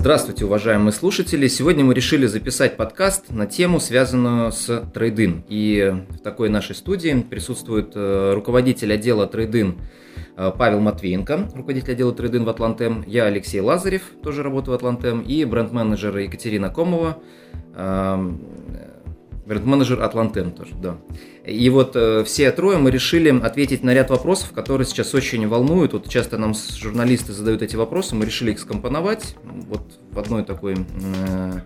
Здравствуйте, 0.00 0.44
уважаемые 0.44 0.92
слушатели. 0.92 1.48
Сегодня 1.48 1.84
мы 1.84 1.92
решили 1.92 2.26
записать 2.26 2.76
подкаст 2.76 3.30
на 3.30 3.46
тему, 3.46 3.80
связанную 3.80 4.52
с 4.52 4.84
трейдин. 4.94 5.42
И 5.48 5.92
в 6.10 6.18
такой 6.18 6.48
нашей 6.48 6.76
студии 6.76 7.20
присутствует 7.28 7.90
э, 7.96 8.32
руководитель 8.32 8.92
отдела 8.92 9.26
трейдин 9.26 9.76
э, 10.36 10.52
Павел 10.56 10.78
Матвеенко, 10.78 11.50
руководитель 11.52 11.94
отдела 11.94 12.14
трейдин 12.14 12.44
в 12.44 12.48
Атлантем, 12.48 13.02
я 13.08 13.24
Алексей 13.24 13.60
Лазарев, 13.60 14.02
тоже 14.22 14.44
работаю 14.44 14.74
в 14.74 14.76
Атлантем, 14.76 15.20
и 15.20 15.44
бренд-менеджер 15.44 16.16
Екатерина 16.16 16.70
Комова, 16.70 17.20
эм, 17.74 18.40
бренд-менеджер 19.48 20.02
Атлантем 20.02 20.52
тоже, 20.52 20.74
да. 20.74 20.98
И 21.44 21.68
вот 21.70 21.92
э, 21.96 22.22
все 22.24 22.52
трое 22.52 22.78
мы 22.78 22.90
решили 22.90 23.30
ответить 23.40 23.82
на 23.82 23.94
ряд 23.94 24.10
вопросов, 24.10 24.52
которые 24.52 24.86
сейчас 24.86 25.14
очень 25.14 25.48
волнуют. 25.48 25.94
Вот 25.94 26.08
часто 26.08 26.36
нам 26.36 26.54
журналисты 26.54 27.32
задают 27.32 27.62
эти 27.62 27.74
вопросы, 27.74 28.14
мы 28.14 28.26
решили 28.26 28.52
их 28.52 28.60
скомпоновать 28.60 29.36
вот 29.42 29.98
в 30.10 30.18
одной 30.18 30.44
такой 30.44 30.74
э, 30.74 31.60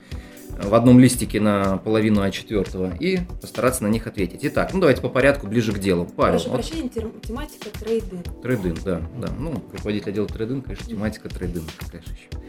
в 0.62 0.74
одном 0.74 1.00
листике 1.00 1.40
на 1.40 1.78
половину 1.78 2.24
А4 2.24 2.98
и 2.98 3.20
постараться 3.40 3.82
на 3.82 3.88
них 3.88 4.06
ответить. 4.06 4.40
Итак, 4.42 4.72
ну 4.72 4.80
давайте 4.80 5.02
по 5.02 5.08
порядку, 5.08 5.46
ближе 5.46 5.72
к 5.72 5.78
делу. 5.78 6.06
Павел. 6.16 6.38
Прошу 6.38 6.50
вот... 6.50 6.60
прощения, 6.60 6.88
тематика 6.88 7.70
трейдинг. 7.80 8.42
Трейдинг, 8.42 8.82
да, 8.84 9.02
да. 9.18 9.28
Ну, 9.38 9.54
руководитель 9.72 10.10
отдела 10.10 10.28
трейдинг, 10.28 10.64
конечно, 10.64 10.86
тематика 10.86 11.28
трейдинг, 11.28 11.64
конечно, 11.90 12.12
еще. 12.12 12.41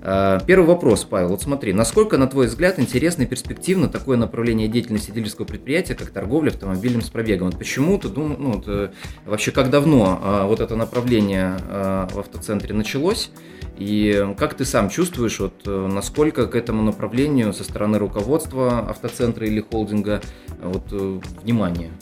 А, 0.00 0.40
первый 0.40 0.66
вопрос, 0.66 1.04
Павел. 1.04 1.28
Вот 1.28 1.42
смотри, 1.42 1.72
насколько, 1.72 2.18
на 2.18 2.26
твой 2.26 2.46
взгляд, 2.46 2.78
интересно 2.78 3.22
и 3.22 3.26
перспективно 3.26 3.88
такое 3.88 4.16
направление 4.16 4.68
деятельности 4.68 5.10
дилерского 5.10 5.44
предприятия, 5.44 5.94
как 5.94 6.10
торговля 6.10 6.50
автомобилем 6.50 7.02
с 7.02 7.10
пробегом? 7.10 7.50
Вот 7.50 7.58
почему 7.58 7.98
ты 7.98 8.08
думаешь, 8.08 8.38
ну, 8.38 8.52
вот, 8.52 8.64
э, 8.66 8.90
вообще, 9.26 9.50
как 9.50 9.70
давно 9.70 10.18
а, 10.22 10.46
вот 10.46 10.60
это 10.60 10.76
направление 10.76 11.56
в 11.68 12.18
автоцентре 12.18 12.74
началось? 12.74 13.30
И 13.78 14.34
как 14.36 14.54
ты 14.54 14.64
сам 14.64 14.90
чувствуешь, 14.90 15.38
вот, 15.38 15.62
э, 15.64 15.86
насколько 15.86 16.48
к 16.48 16.56
этому 16.56 16.82
направлению 16.82 17.52
со 17.52 17.62
стороны 17.62 17.98
руководства 17.98 18.80
автоцентра 18.80 19.46
или 19.46 19.60
холдинга 19.60 20.20
вот, 20.60 20.88
э, 20.90 21.20
внимание 21.44 21.92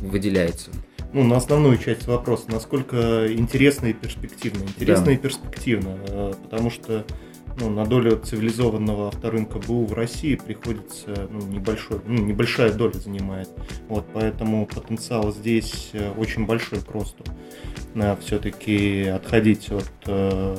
выделяется? 0.00 0.70
Ну, 1.12 1.24
на 1.24 1.36
основную 1.36 1.78
часть 1.78 2.06
вопроса, 2.06 2.44
насколько 2.48 3.32
интересно 3.32 3.86
и 3.86 3.92
перспективно. 3.92 4.62
Интересно 4.64 5.06
да. 5.06 5.12
и 5.12 5.16
перспективно, 5.16 5.98
э, 6.06 6.32
потому 6.42 6.70
что 6.70 7.04
ну, 7.60 7.70
на 7.70 7.84
долю 7.84 8.16
цивилизованного 8.16 9.08
авторынка 9.08 9.58
БУ 9.58 9.86
в 9.86 9.92
России 9.92 10.36
приходится 10.36 11.28
ну, 11.30 11.40
небольшой, 11.46 12.00
ну, 12.06 12.24
небольшая 12.24 12.72
доля 12.72 12.92
занимает. 12.92 13.48
Вот, 13.88 14.06
поэтому 14.12 14.66
потенциал 14.66 15.32
здесь 15.32 15.90
э, 15.92 16.12
очень 16.12 16.46
большой 16.46 16.80
просто. 16.80 17.24
Все-таки 18.20 19.06
отходить 19.06 19.72
от 19.72 19.90
э, 20.06 20.56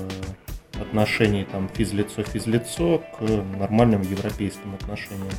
отношений 0.81 1.45
там 1.49 1.69
физлицо-физлицо 1.73 3.01
к 3.17 3.21
нормальным 3.57 4.01
европейским 4.01 4.73
отношениям. 4.73 5.29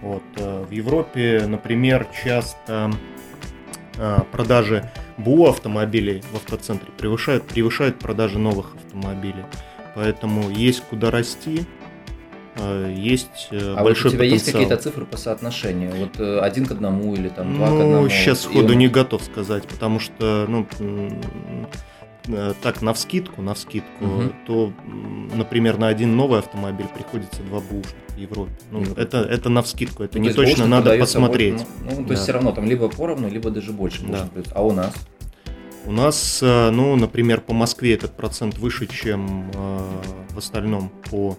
Вот. 0.00 0.22
Э, 0.36 0.64
в 0.64 0.70
Европе, 0.70 1.44
например, 1.46 2.06
часто 2.24 2.90
продажи 4.32 4.90
БУ 5.18 5.46
автомобилей 5.46 6.22
в 6.32 6.36
автоцентре 6.36 6.90
превышают, 6.96 7.44
превышают 7.44 7.98
продажи 7.98 8.38
новых 8.38 8.74
автомобилей. 8.74 9.44
Поэтому 9.94 10.50
есть 10.50 10.82
куда 10.82 11.10
расти, 11.10 11.64
а, 12.56 12.88
есть 12.92 13.48
э, 13.50 13.74
а 13.76 13.82
большой 13.82 14.10
вот 14.10 14.14
у 14.14 14.18
тебя 14.18 14.30
потенциал. 14.30 14.32
есть 14.32 14.52
какие-то 14.52 14.76
цифры 14.76 15.06
по 15.06 15.16
соотношению? 15.16 15.92
Вот 15.96 16.20
э, 16.20 16.38
один 16.40 16.66
к 16.66 16.72
одному 16.72 17.14
или 17.14 17.28
там 17.28 17.54
два 17.54 17.70
ну, 17.70 17.78
к 17.78 17.80
одному? 17.80 18.08
сейчас 18.08 18.42
сходу 18.42 18.72
он... 18.72 18.78
не 18.78 18.88
готов 18.88 19.22
сказать, 19.22 19.66
потому 19.66 19.98
что, 19.98 20.46
ну, 20.48 20.66
так, 22.62 22.82
на 22.82 22.94
вскидку, 22.94 23.42
на 23.42 23.54
вскидку, 23.54 24.04
угу. 24.04 24.32
то, 24.46 24.72
например, 25.34 25.78
на 25.78 25.88
один 25.88 26.16
новый 26.16 26.38
автомобиль 26.38 26.86
приходится 26.94 27.42
два 27.42 27.60
бушных 27.60 27.94
в 28.14 28.18
Европе. 28.18 28.52
Ну, 28.70 28.80
Европе. 28.80 29.02
это, 29.02 29.18
это 29.18 29.48
на 29.48 29.62
вскидку, 29.62 30.02
это 30.02 30.18
ну, 30.18 30.24
не 30.24 30.32
точно, 30.32 30.66
надо 30.66 30.96
посмотреть. 30.98 31.54
Больше, 31.54 31.68
ну, 31.80 31.90
ну, 31.90 31.96
то 31.96 32.02
да. 32.02 32.14
есть 32.14 32.22
все 32.22 32.32
равно 32.32 32.52
там 32.52 32.64
либо 32.66 32.88
поровну, 32.88 33.28
либо 33.28 33.50
даже 33.50 33.72
больше. 33.72 34.04
Да. 34.06 34.28
А 34.52 34.64
у 34.64 34.72
нас? 34.72 34.94
У 35.86 35.92
нас, 35.92 36.40
э, 36.42 36.70
ну, 36.70 36.96
например, 36.96 37.42
по 37.42 37.52
Москве 37.52 37.94
этот 37.94 38.16
процент 38.16 38.56
выше, 38.58 38.86
чем 38.86 39.50
э, 39.52 39.78
в 40.30 40.38
остальном 40.38 40.90
по 41.10 41.36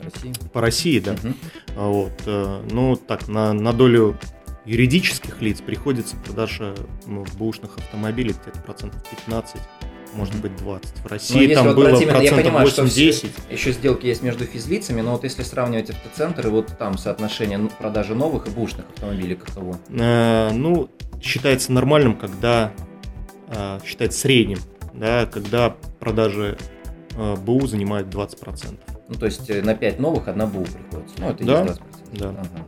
России, 0.00 0.32
по 0.52 0.60
России 0.60 0.98
да. 0.98 1.12
Угу. 1.12 1.34
Вот, 1.76 2.22
э, 2.26 2.62
ну, 2.70 2.96
так, 2.96 3.28
на, 3.28 3.52
на 3.52 3.72
долю 3.72 4.16
юридических 4.64 5.42
лиц 5.42 5.60
приходится 5.60 6.16
продажа 6.16 6.74
ну, 7.06 7.26
бэушных 7.38 7.76
автомобилей 7.76 8.34
где-то 8.40 8.60
процентов 8.60 9.02
15 9.26 9.60
может 10.14 10.34
быть 10.40 10.56
20. 10.56 10.98
В 10.98 11.06
России 11.06 11.54
но 11.54 11.54
там 11.54 11.74
было 11.74 11.88
процентов 11.90 12.22
я 12.22 12.32
понимаю, 12.32 12.68
8-10. 12.68 13.12
Что 13.12 13.52
еще 13.52 13.72
сделки 13.72 14.06
есть 14.06 14.22
между 14.22 14.44
физлицами, 14.44 15.00
но 15.00 15.12
вот 15.12 15.24
если 15.24 15.42
сравнивать 15.42 15.90
автоцентры, 15.90 16.50
вот 16.50 16.76
там 16.78 16.98
соотношение 16.98 17.58
продажи 17.78 18.14
новых 18.14 18.46
и 18.46 18.50
бушных 18.50 18.86
автомобилей 18.94 19.36
каково? 19.36 19.78
Э, 19.88 20.50
ну, 20.52 20.90
считается 21.20 21.72
нормальным, 21.72 22.16
когда 22.16 22.72
э, 23.48 23.80
считается 23.84 24.20
средним, 24.20 24.58
да, 24.94 25.26
когда 25.26 25.76
продажи 26.00 26.58
э, 27.16 27.36
БУ 27.36 27.66
занимают 27.66 28.08
20%. 28.08 28.78
Ну, 29.08 29.14
то 29.14 29.26
есть 29.26 29.48
э, 29.50 29.62
на 29.62 29.74
5 29.74 30.00
новых 30.00 30.28
одна 30.28 30.46
БУ 30.46 30.64
приходится. 30.64 31.14
Ну, 31.18 31.30
это 31.30 31.44
да, 31.44 31.62
20%. 31.64 31.80
Да. 32.12 32.28
Ага. 32.28 32.66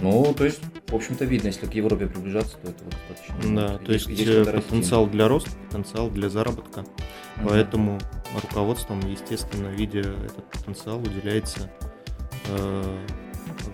Ну, 0.00 0.32
то 0.36 0.44
есть, 0.44 0.60
в 0.86 0.94
общем-то, 0.94 1.24
видно, 1.24 1.48
если 1.48 1.66
к 1.66 1.74
Европе 1.74 2.06
приближаться, 2.06 2.56
то 2.58 2.70
это 2.70 2.84
вот 2.84 2.94
достаточно. 2.94 3.56
Да, 3.56 3.78
то 3.78 3.92
есть, 3.92 4.06
есть 4.06 4.28
э, 4.28 4.44
потенциал 4.44 5.04
расти. 5.04 5.16
для 5.16 5.28
роста, 5.28 5.50
потенциал 5.68 6.10
для 6.10 6.28
заработка. 6.28 6.80
Угу. 6.80 7.48
Поэтому 7.48 7.98
руководством, 8.40 9.00
естественно, 9.00 9.68
видя 9.68 10.00
этот 10.00 10.48
потенциал, 10.50 11.00
уделяется 11.00 11.70
э, 12.48 13.04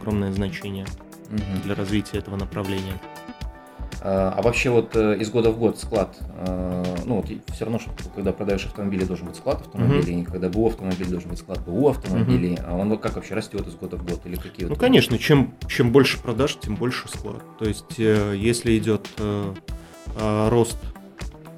огромное 0.00 0.32
значение 0.32 0.86
угу. 1.30 1.62
для 1.64 1.74
развития 1.74 2.18
этого 2.18 2.36
направления. 2.36 2.98
А, 4.00 4.34
а 4.36 4.42
вообще 4.42 4.70
вот 4.70 4.96
э, 4.96 5.16
из 5.18 5.30
года 5.30 5.50
в 5.50 5.58
год 5.58 5.78
склад, 5.78 6.16
э, 6.20 6.84
ну 7.04 7.16
вот 7.16 7.26
все 7.52 7.64
равно, 7.64 7.78
что 7.78 7.90
когда 8.14 8.32
продаешь 8.32 8.66
автомобили, 8.66 9.04
должен 9.04 9.26
быть 9.26 9.36
склад 9.36 9.60
автомобилей, 9.60 10.16
mm-hmm. 10.16 10.24
когда 10.24 10.48
БУ 10.48 10.68
автомобиль 10.68 11.08
должен 11.08 11.30
быть 11.30 11.38
склад 11.38 11.60
БУ 11.64 11.88
автомобилей, 11.88 12.54
mm-hmm. 12.54 12.64
а 12.66 12.76
он 12.76 12.98
как 12.98 13.16
вообще 13.16 13.34
растет 13.34 13.66
из 13.66 13.74
года 13.74 13.96
в 13.96 14.04
год 14.04 14.20
или 14.24 14.36
какие? 14.36 14.66
Ну, 14.66 14.76
конечно, 14.76 15.18
чем, 15.18 15.54
чем 15.68 15.92
больше 15.92 16.20
продаж, 16.20 16.58
тем 16.60 16.76
больше 16.76 17.08
склад. 17.08 17.42
То 17.58 17.66
есть, 17.66 17.98
э, 17.98 18.34
если 18.36 18.76
идет 18.78 19.08
рост 20.16 20.76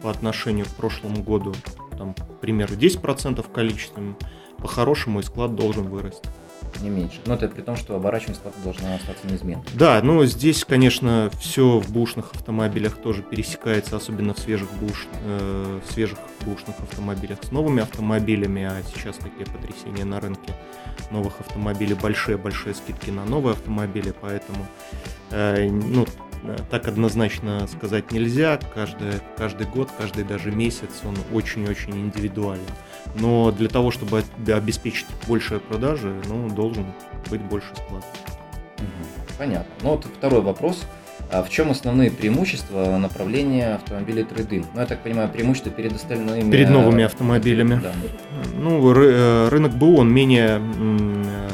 по 0.00 0.10
отношению 0.10 0.64
к 0.64 0.70
прошлому 0.70 1.22
году, 1.22 1.54
там, 1.98 2.14
к 2.14 2.40
примеру, 2.40 2.74
10% 2.74 3.44
количеством, 3.52 4.16
по-хорошему 4.58 5.20
и 5.20 5.22
склад 5.22 5.54
должен 5.54 5.88
вырасти 5.88 6.28
не 6.80 6.90
меньше. 6.90 7.20
Но 7.26 7.34
это 7.34 7.48
при 7.48 7.62
том, 7.62 7.76
что 7.76 7.96
оборачиваемость 7.96 8.42
платы 8.42 8.58
должна 8.62 8.94
остаться 8.94 9.26
неизменной. 9.26 9.64
Да, 9.74 10.00
ну 10.02 10.24
здесь, 10.24 10.64
конечно, 10.64 11.30
все 11.40 11.78
в 11.78 11.90
бушных 11.90 12.32
автомобилях 12.34 12.96
тоже 12.96 13.22
пересекается, 13.22 13.96
особенно 13.96 14.34
в 14.34 14.38
свежих, 14.38 14.72
буш, 14.74 15.06
э, 15.24 15.80
свежих 15.88 16.18
бушных 16.44 16.78
автомобилях 16.80 17.38
с 17.42 17.50
новыми 17.50 17.82
автомобилями, 17.82 18.62
а 18.62 18.82
сейчас 18.94 19.16
такие 19.16 19.46
потрясения 19.46 20.04
на 20.04 20.20
рынке 20.20 20.52
новых 21.10 21.40
автомобилей, 21.40 21.94
большие-большие 21.94 22.74
скидки 22.74 23.10
на 23.10 23.24
новые 23.24 23.52
автомобили, 23.52 24.12
поэтому 24.20 24.66
э, 25.30 25.68
ну, 25.68 26.06
так 26.70 26.88
однозначно 26.88 27.66
сказать 27.66 28.12
нельзя. 28.12 28.58
Каждый, 28.74 29.12
каждый 29.36 29.66
год, 29.66 29.90
каждый 29.98 30.24
даже 30.24 30.50
месяц 30.50 31.02
он 31.04 31.16
очень-очень 31.32 31.92
индивидуален. 31.92 32.62
Но 33.16 33.50
для 33.50 33.68
того, 33.68 33.90
чтобы 33.90 34.24
обеспечить 34.46 35.06
большие 35.26 35.60
продажи, 35.60 36.14
ну, 36.28 36.48
должен 36.50 36.86
быть 37.30 37.40
больше 37.42 37.68
склад. 37.74 38.04
Понятно. 39.38 39.72
Ну 39.82 39.90
вот 39.90 40.04
второй 40.04 40.40
вопрос. 40.40 40.86
А 41.30 41.42
в 41.42 41.48
чем 41.48 41.70
основные 41.70 42.10
преимущества 42.10 42.98
направления 42.98 43.74
автомобилей 43.74 44.22
трейдин? 44.22 44.64
Ну, 44.74 44.80
я 44.80 44.86
так 44.86 45.02
понимаю, 45.02 45.28
преимущества 45.28 45.72
перед 45.72 45.92
остальными... 45.92 46.50
Перед 46.50 46.70
новыми 46.70 47.02
автомобилями. 47.02 47.80
Да. 47.82 47.92
Ну, 48.54 48.94
э, 48.94 49.48
рынок 49.48 49.72
БУ, 49.72 49.96
он 49.96 50.12
менее 50.12 50.60
э, 50.60 51.48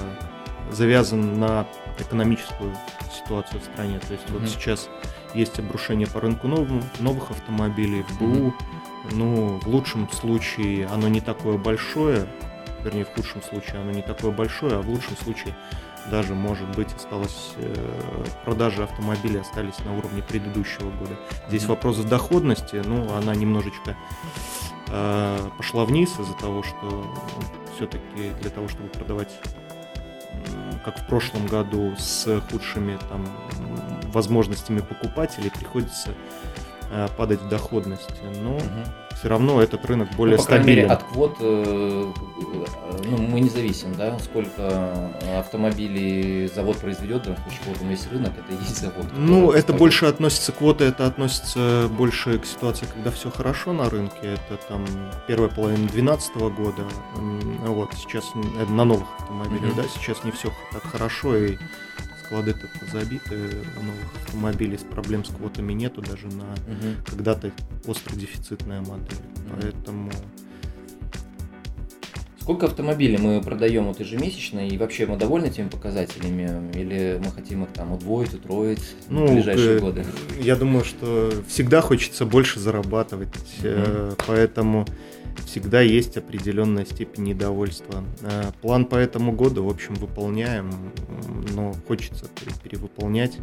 завязан 0.72 1.40
на 1.40 1.66
экономическую 1.98 2.74
ситуацию 3.22 3.60
в 3.60 3.64
стране. 3.64 3.98
То 3.98 4.12
есть 4.12 4.26
mm-hmm. 4.26 4.38
вот 4.38 4.48
сейчас 4.48 4.88
есть 5.34 5.58
обрушение 5.58 6.06
по 6.06 6.20
рынку 6.20 6.48
новым, 6.48 6.82
новых 7.00 7.30
автомобилей 7.30 8.02
в 8.02 8.18
БУ. 8.18 8.24
Mm-hmm. 8.24 8.52
Ну, 9.12 9.58
в 9.58 9.66
лучшем 9.66 10.08
случае 10.10 10.86
оно 10.86 11.08
не 11.08 11.20
такое 11.20 11.58
большое, 11.58 12.26
вернее, 12.84 13.04
в 13.04 13.14
худшем 13.14 13.42
случае 13.42 13.80
оно 13.80 13.90
не 13.90 14.02
такое 14.02 14.30
большое, 14.30 14.76
а 14.76 14.82
в 14.82 14.88
лучшем 14.88 15.16
случае 15.16 15.56
даже, 16.10 16.34
может 16.34 16.68
быть, 16.76 16.92
осталось 16.94 17.52
э, 17.56 18.24
продажи 18.44 18.82
автомобилей 18.82 19.40
остались 19.40 19.78
на 19.84 19.96
уровне 19.96 20.22
предыдущего 20.22 20.90
года. 20.90 21.16
Здесь 21.48 21.62
mm-hmm. 21.62 21.68
вопрос 21.68 21.96
доходности, 21.98 22.82
ну, 22.84 23.12
она 23.14 23.34
немножечко 23.34 23.96
э, 24.88 25.38
пошла 25.56 25.84
вниз 25.84 26.10
из-за 26.18 26.34
того, 26.34 26.62
что 26.62 26.76
ну, 26.82 27.42
все-таки 27.76 28.30
для 28.40 28.50
того, 28.50 28.68
чтобы 28.68 28.88
продавать 28.88 29.30
как 30.84 30.98
в 30.98 31.06
прошлом 31.06 31.46
году, 31.46 31.94
с 31.96 32.40
худшими 32.50 32.98
там, 33.08 33.26
возможностями 34.12 34.80
покупателей, 34.80 35.50
приходится 35.50 36.14
падать 37.16 37.40
в 37.40 37.48
доходности. 37.48 38.12
Но 38.42 38.54
Мгм. 38.54 38.84
все 39.18 39.28
равно 39.28 39.62
этот 39.62 39.84
рынок 39.86 40.08
более 40.16 40.36
ну, 40.36 40.42
по 40.42 40.48
крайней 40.48 40.66
мере, 40.66 40.86
стабилен. 40.86 40.92
от 40.92 41.12
квот 41.12 41.36
э, 41.40 42.12
э, 42.54 43.02
ну, 43.08 43.16
мы 43.18 43.40
не 43.40 43.48
зависим, 43.48 43.94
да, 43.94 44.18
сколько 44.18 45.10
автомобилей 45.38 46.48
завод 46.48 46.76
произведет, 46.78 47.22
да, 47.24 47.36
почему 47.44 47.88
весь 47.88 48.06
рынок, 48.08 48.32
это 48.38 48.52
и 48.52 48.62
есть 48.64 48.80
завод. 48.80 49.06
Ну, 49.16 49.50
это 49.50 49.58
поставит. 49.58 49.78
больше 49.78 50.06
относится, 50.06 50.52
квоты 50.52 50.84
это 50.84 51.06
относится 51.06 51.88
больше 51.96 52.38
к 52.38 52.46
ситуации, 52.46 52.86
когда 52.92 53.10
все 53.10 53.30
хорошо 53.30 53.72
на 53.72 53.88
рынке. 53.88 54.18
Это 54.22 54.56
там 54.68 54.84
первая 55.26 55.50
половина 55.50 55.88
2012 55.88 56.36
года. 56.36 56.82
Вот, 57.66 57.92
сейчас 57.94 58.24
на 58.68 58.84
новых 58.84 59.06
автомобилях, 59.20 59.72
Мгм. 59.74 59.76
да, 59.76 59.82
сейчас 59.94 60.24
не 60.24 60.30
все 60.30 60.50
так 60.72 60.82
хорошо, 60.84 61.36
и 61.36 61.56
склады 62.32 62.54
забиты 62.90 63.34
у 63.78 63.82
новых 63.82 64.14
автомобилей, 64.24 64.78
с 64.78 64.82
проблем 64.82 65.22
с 65.24 65.28
квотами 65.28 65.74
нету 65.74 66.00
даже 66.00 66.28
на 66.28 66.44
Мгм. 66.66 67.04
когда-то 67.06 67.52
остро 67.86 68.16
дефицитная 68.16 68.80
модель. 68.80 69.18
Мгм. 69.46 69.60
Поэтому 69.60 70.10
Сколько 72.40 72.66
автомобилей 72.66 73.18
мы 73.18 73.40
продаем 73.40 73.84
вот 73.84 74.00
ежемесячно, 74.00 74.66
и 74.66 74.76
вообще 74.76 75.06
мы 75.06 75.16
довольны 75.16 75.48
теми 75.48 75.68
показателями, 75.68 76.72
или 76.74 77.20
мы 77.24 77.30
хотим 77.30 77.62
их 77.62 77.70
там 77.70 77.92
удвоить, 77.92 78.34
утроить 78.34 78.82
Ну, 79.08 79.28
в 79.28 79.32
ближайшие 79.32 79.76
э, 79.76 79.78
годы? 79.78 80.04
Я 80.40 80.56
думаю, 80.56 80.84
что 80.84 81.32
всегда 81.46 81.80
хочется 81.82 82.26
больше 82.26 82.58
зарабатывать, 82.58 83.28
э, 83.62 84.14
поэтому 84.26 84.86
всегда 85.44 85.80
есть 85.80 86.16
определенная 86.16 86.84
степень 86.84 87.24
недовольства. 87.24 88.04
Э, 88.22 88.52
План 88.60 88.84
по 88.84 88.96
этому 88.96 89.32
году, 89.32 89.64
в 89.64 89.68
общем, 89.68 89.94
выполняем, 89.94 90.70
но 91.54 91.74
хочется 91.86 92.26
пере- 92.40 92.56
перевыполнять. 92.62 93.38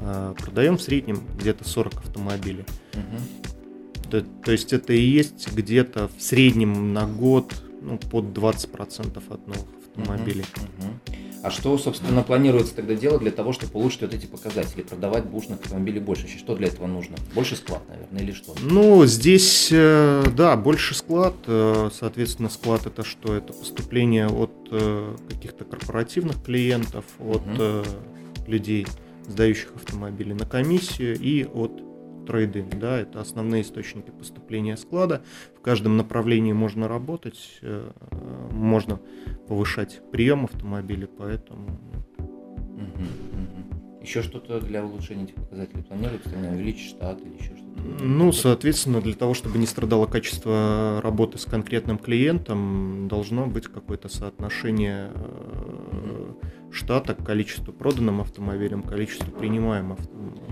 Э, 0.00 0.34
Продаем 0.38 0.76
в 0.78 0.82
среднем 0.82 1.22
где-то 1.38 1.68
40 1.68 1.94
автомобилей. 1.94 2.64
Мгм. 2.94 4.10
То, 4.10 4.22
то 4.22 4.52
есть 4.52 4.72
это 4.72 4.92
и 4.92 5.00
есть 5.00 5.52
где-то 5.52 6.08
в 6.16 6.22
среднем 6.22 6.92
на 6.94 7.06
год 7.06 7.52
ну, 7.82 7.98
под 7.98 8.26
20% 8.26 9.22
от 9.28 9.46
новых 9.46 9.66
автомобилей. 9.98 10.44
А 11.40 11.50
что, 11.50 11.78
собственно, 11.78 12.22
планируется 12.22 12.74
тогда 12.74 12.94
делать 12.94 13.20
для 13.20 13.30
того, 13.30 13.52
чтобы 13.52 13.78
улучшить 13.78 14.00
вот 14.02 14.12
эти 14.12 14.26
показатели, 14.26 14.82
продавать 14.82 15.24
бушных 15.26 15.60
автомобилей 15.60 16.00
больше? 16.00 16.22
Вообще, 16.22 16.38
Что 16.38 16.56
для 16.56 16.66
этого 16.66 16.88
нужно? 16.88 17.16
Больше 17.32 17.54
склад, 17.54 17.80
наверное, 17.88 18.22
или 18.22 18.32
что? 18.32 18.54
Ну, 18.60 19.06
здесь, 19.06 19.68
э, 19.70 20.24
да, 20.36 20.56
больше 20.56 20.96
склад. 20.96 21.34
э, 21.46 21.90
Соответственно, 21.92 22.48
склад 22.48 22.86
это 22.86 23.04
что? 23.04 23.34
Это 23.34 23.52
поступление 23.52 24.26
от 24.26 24.50
э, 24.72 25.16
каких-то 25.28 25.64
корпоративных 25.64 26.42
клиентов, 26.42 27.04
от 27.20 27.42
э, 27.58 27.84
людей, 28.48 28.86
сдающих 29.28 29.72
автомобили 29.76 30.32
на 30.32 30.44
комиссию 30.44 31.16
и 31.20 31.44
от 31.44 31.70
трейдинг, 32.28 32.78
да, 32.78 32.98
это 33.00 33.20
основные 33.20 33.62
источники 33.62 34.10
поступления 34.10 34.76
склада. 34.76 35.22
В 35.56 35.60
каждом 35.60 35.96
направлении 35.96 36.52
можно 36.52 36.86
работать, 36.86 37.58
э, 37.62 37.90
можно 38.52 39.00
повышать 39.48 40.02
прием 40.12 40.44
автомобилей, 40.44 41.06
поэтому 41.06 41.80
Еще 44.02 44.22
что-то 44.22 44.60
для 44.60 44.84
улучшения 44.84 45.24
этих 45.24 45.34
показателей 45.34 45.82
планируется? 45.82 46.30
Увеличить 46.30 46.90
штат 46.90 47.20
или 47.20 47.34
еще 47.34 47.56
что-то? 47.56 48.04
Ну, 48.04 48.32
соответственно, 48.32 49.00
для 49.00 49.14
того, 49.14 49.34
чтобы 49.34 49.58
не 49.58 49.66
страдало 49.66 50.06
качество 50.06 51.00
работы 51.02 51.38
с 51.38 51.44
конкретным 51.44 51.98
клиентом, 51.98 53.08
должно 53.08 53.46
быть 53.46 53.66
какое-то 53.66 54.08
соотношение 54.08 55.10
э, 55.14 56.32
штата 56.70 57.14
к 57.14 57.24
количеству 57.24 57.72
проданным 57.72 58.20
автомобилям, 58.20 58.82
количеству 58.82 59.30
принимаемым 59.32 59.92
авто- 59.92 60.08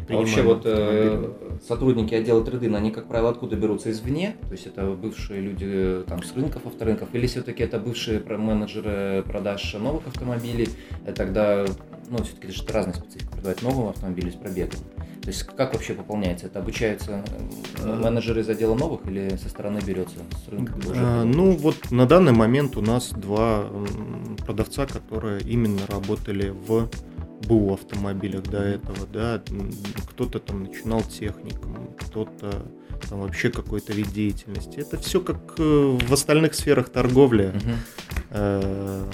А 0.08 0.12
вообще 0.14 0.36
принимаемым 0.36 0.46
вот 0.46 0.62
э, 0.64 1.58
сотрудники 1.66 2.14
отдела 2.14 2.44
трейдинга, 2.44 2.78
они, 2.78 2.90
как 2.90 3.06
правило, 3.08 3.30
откуда 3.30 3.56
берутся? 3.56 3.90
Извне? 3.90 4.36
То 4.48 4.52
есть 4.52 4.66
это 4.66 4.86
бывшие 4.92 5.40
люди 5.40 5.66
э, 5.68 6.04
там 6.06 6.22
с 6.22 6.34
рынков, 6.34 6.66
авторынков? 6.66 7.08
Или 7.12 7.26
все-таки 7.26 7.62
это 7.62 7.78
бывшие 7.78 8.20
менеджеры 8.20 9.22
продаж 9.24 9.74
новых 9.74 10.06
автомобилей? 10.06 10.68
Тогда, 11.14 11.66
ну, 12.10 12.18
все-таки 12.24 12.48
это 12.48 12.56
же 12.56 12.62
разная 12.72 12.94
специфика, 12.94 13.32
продавать 13.32 13.62
новым 13.62 13.88
автомобилем 13.88 14.32
с 14.32 14.36
пробегом. 14.36 14.80
То 15.26 15.32
есть 15.32 15.42
как 15.42 15.72
вообще 15.74 15.92
пополняется? 15.92 16.46
Это 16.46 16.60
обучаются 16.60 17.24
э, 17.82 17.94
менеджеры 17.96 18.42
из 18.42 18.48
отдела 18.48 18.76
новых 18.76 19.08
или 19.08 19.36
со 19.42 19.48
стороны 19.48 19.80
берется 19.84 20.18
с 20.44 20.48
рынка? 20.48 20.72
А, 20.94 21.24
Ну, 21.24 21.50
вот 21.50 21.90
на 21.90 22.06
данный 22.06 22.30
момент 22.30 22.76
у 22.76 22.80
нас 22.80 23.10
два 23.10 23.64
продавца, 24.46 24.86
которые 24.86 25.40
именно 25.40 25.80
работали 25.88 26.50
в 26.50 26.88
БУ 27.48 27.74
автомобилях 27.74 28.42
до 28.44 28.62
этого, 28.62 29.06
да, 29.12 29.42
кто-то 30.10 30.38
там 30.38 30.64
начинал 30.64 31.02
техником, 31.02 31.90
кто-то 31.98 32.66
там 33.08 33.20
вообще 33.20 33.50
какой-то 33.50 33.92
вид 33.92 34.08
деятельности. 34.12 34.78
Это 34.78 34.98
все 34.98 35.20
как 35.20 35.54
э, 35.58 35.98
в 36.00 36.12
остальных 36.12 36.54
сферах 36.54 36.88
торговли. 36.88 37.52
Э, 38.30 39.04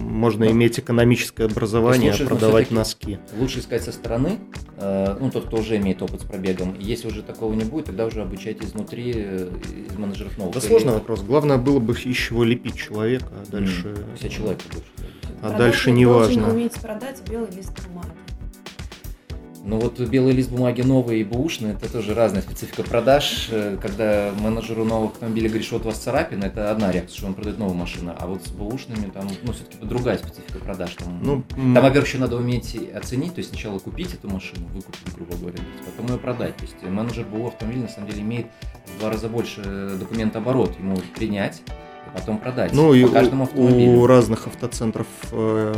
Можно 0.00 0.46
Ну, 0.46 0.50
иметь 0.52 0.78
экономическое 0.78 1.44
образование, 1.44 2.10
лучше, 2.10 2.24
а 2.24 2.24
ну, 2.24 2.30
продавать 2.30 2.70
носки. 2.70 3.18
Лучше 3.38 3.60
искать 3.60 3.82
со 3.82 3.92
стороны, 3.92 4.40
э, 4.76 5.16
ну, 5.18 5.30
тот, 5.30 5.46
кто 5.46 5.58
уже 5.58 5.76
имеет 5.76 6.02
опыт 6.02 6.22
с 6.22 6.24
пробегом. 6.24 6.76
Если 6.78 7.08
уже 7.08 7.22
такого 7.22 7.54
не 7.54 7.64
будет, 7.64 7.86
тогда 7.86 8.06
уже 8.06 8.22
обучать 8.22 8.62
изнутри, 8.62 9.10
из 9.10 9.96
менеджеров 9.96 10.36
новых. 10.36 10.54
Да 10.54 10.60
сложный 10.60 10.94
вопрос. 10.94 11.22
Главное 11.22 11.56
было 11.56 11.78
бы 11.78 11.94
из 11.94 12.16
чего 12.16 12.44
лепить 12.44 12.76
человека, 12.76 13.28
а 13.30 13.50
дальше... 13.50 13.96
Все 14.16 14.28
человека 14.28 14.62
больше. 14.72 15.09
А 15.42 15.48
Продажник 15.48 15.58
дальше 15.58 15.90
не 15.90 16.06
важно. 16.06 16.50
уметь 16.50 16.74
продать 16.80 17.22
белый 17.28 17.50
лист 17.50 17.72
бумаги. 17.88 18.08
Ну 19.62 19.78
вот 19.78 20.00
белый 20.00 20.32
лист 20.32 20.50
бумаги 20.50 20.80
новый 20.80 21.20
и 21.20 21.24
бэушный, 21.24 21.72
это 21.72 21.92
тоже 21.92 22.14
разная 22.14 22.40
специфика 22.40 22.82
продаж. 22.82 23.48
Э, 23.50 23.76
Когда 23.80 24.32
менеджеру 24.40 24.84
нового 24.86 25.10
автомобиля 25.10 25.48
говоришь, 25.50 25.70
вот 25.70 25.82
у 25.82 25.88
вас 25.90 25.98
царапина, 25.98 26.44
это 26.44 26.70
одна 26.70 26.90
реакция, 26.90 27.18
что 27.18 27.26
он 27.26 27.34
продает 27.34 27.58
новую 27.58 27.76
машину. 27.76 28.14
А 28.18 28.26
вот 28.26 28.42
с 28.46 28.50
бэушными 28.50 29.10
там, 29.10 29.28
ну, 29.42 29.52
все-таки 29.52 29.76
другая 29.84 30.16
специфика 30.16 30.58
продаж. 30.60 30.94
Там, 30.94 31.20
Ну, 31.22 31.42
Там, 31.50 31.74
во-первых, 31.74 32.08
еще 32.08 32.16
надо 32.18 32.36
уметь 32.36 32.74
оценить, 32.94 33.34
то 33.34 33.40
есть 33.40 33.50
сначала 33.50 33.78
купить 33.78 34.14
эту 34.14 34.30
машину, 34.30 34.66
выкупить, 34.72 35.14
грубо 35.14 35.36
говоря, 35.36 35.58
потом 35.84 36.14
ее 36.14 36.18
продать. 36.18 36.56
То 36.56 36.62
есть 36.64 36.82
менеджер 36.82 37.26
БУ 37.26 37.48
автомобиля 37.48 37.82
на 37.82 37.88
самом 37.88 38.08
деле 38.08 38.22
имеет 38.22 38.46
в 38.96 38.98
два 38.98 39.10
раза 39.10 39.28
больше 39.28 39.60
документооборот. 40.00 40.78
Ему 40.78 40.96
принять 41.16 41.60
потом 42.14 42.38
продать 42.38 42.72
Ну 42.72 42.92
и 42.94 43.04
каждому 43.08 43.44
у, 43.44 43.46
автомобилю. 43.46 43.98
у 44.00 44.06
разных 44.06 44.46
автоцентров 44.46 45.06
э, 45.32 45.74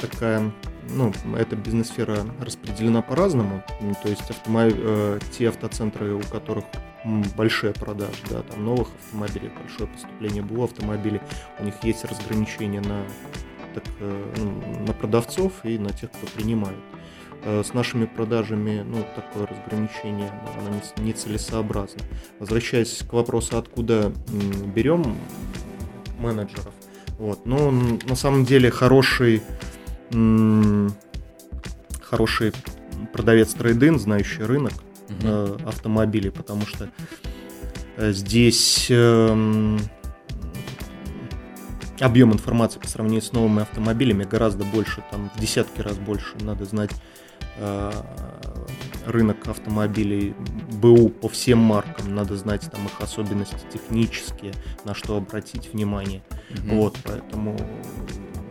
такая, 0.00 0.50
ну, 0.90 1.12
эта 1.36 1.56
бизнес-сфера 1.56 2.18
распределена 2.40 3.02
по-разному. 3.02 3.62
То 4.02 4.08
есть 4.08 4.22
автомо- 4.30 4.72
э, 4.74 5.18
те 5.36 5.48
автоцентры, 5.48 6.14
у 6.14 6.20
которых 6.20 6.64
м, 7.04 7.22
большие 7.36 7.72
продажи, 7.72 8.22
да, 8.30 8.42
там 8.42 8.64
новых 8.64 8.88
автомобилей, 9.04 9.50
большое 9.60 9.88
поступление 9.88 10.42
БУ 10.42 10.64
автомобилей, 10.64 11.20
у 11.60 11.64
них 11.64 11.74
есть 11.82 12.04
разграничение 12.04 12.80
на, 12.80 13.02
так, 13.74 13.84
э, 14.00 14.24
ну, 14.38 14.84
на 14.86 14.92
продавцов 14.92 15.52
и 15.64 15.78
на 15.78 15.90
тех, 15.90 16.10
кто 16.10 16.26
принимает. 16.34 16.78
Э, 17.44 17.62
С 17.64 17.74
нашими 17.74 18.06
продажами, 18.06 18.82
ну, 18.86 19.04
такое 19.14 19.46
разграничение, 19.46 20.32
ну, 20.44 20.68
оно 20.68 20.80
нецелесообразно. 21.06 22.00
Возвращаясь 22.40 23.02
к 23.08 23.12
вопросу, 23.12 23.56
откуда 23.58 24.12
берем 24.74 25.16
менеджеров, 26.18 26.72
вот, 27.18 27.46
ну, 27.46 27.68
н- 27.70 28.00
на 28.08 28.16
самом 28.16 28.44
деле 28.44 28.70
хороший, 28.70 29.42
хороший 32.02 32.52
продавец 33.12 33.54
трейдин, 33.54 33.98
знающий 33.98 34.42
рынок 34.42 34.72
э, 35.22 35.56
автомобилей, 35.66 36.30
потому 36.30 36.66
что 36.66 36.88
э, 37.96 38.12
здесь 38.12 38.86
эм, 38.90 39.78
объем 42.00 42.32
информации 42.32 42.78
по 42.78 42.88
сравнению 42.88 43.22
с 43.22 43.32
новыми 43.32 43.62
автомобилями 43.62 44.24
гораздо 44.24 44.64
больше, 44.64 45.02
там 45.10 45.30
в 45.34 45.40
десятки 45.40 45.80
раз 45.80 45.96
больше. 45.98 46.34
Надо 46.40 46.64
знать 46.64 46.90
э, 47.58 47.92
рынок 49.06 49.46
автомобилей 49.48 50.34
БУ 50.72 51.08
по 51.08 51.28
всем 51.28 51.58
маркам, 51.58 52.14
надо 52.14 52.36
знать 52.36 52.68
там 52.70 52.86
их 52.86 53.00
особенности 53.00 53.60
технические, 53.72 54.52
на 54.84 54.94
что 54.94 55.16
обратить 55.16 55.72
внимание. 55.72 56.22
Мгм. 56.50 56.76
Вот, 56.76 56.98
поэтому 57.04 57.56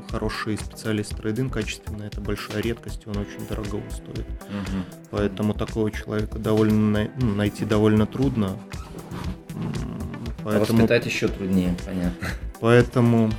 хороший 0.09 0.57
специалист 0.57 1.15
трейдинг 1.15 1.53
качественный, 1.53 2.07
это 2.07 2.21
большая 2.21 2.61
редкость, 2.61 3.03
и 3.05 3.09
он 3.09 3.17
очень 3.17 3.45
дорого 3.47 3.81
стоит. 3.89 4.27
Мгм. 4.49 4.85
Поэтому 5.11 5.53
такого 5.53 5.91
человека 5.91 6.39
довольно 6.39 7.09
ну, 7.19 7.35
найти 7.35 7.65
довольно 7.65 8.05
трудно. 8.05 8.57
А 10.39 10.43
Поэтому, 10.43 10.79
воспитать 10.79 11.05
еще 11.05 11.27
труднее, 11.27 11.75
понятно. 11.85 12.27
Поэтому. 12.65 13.29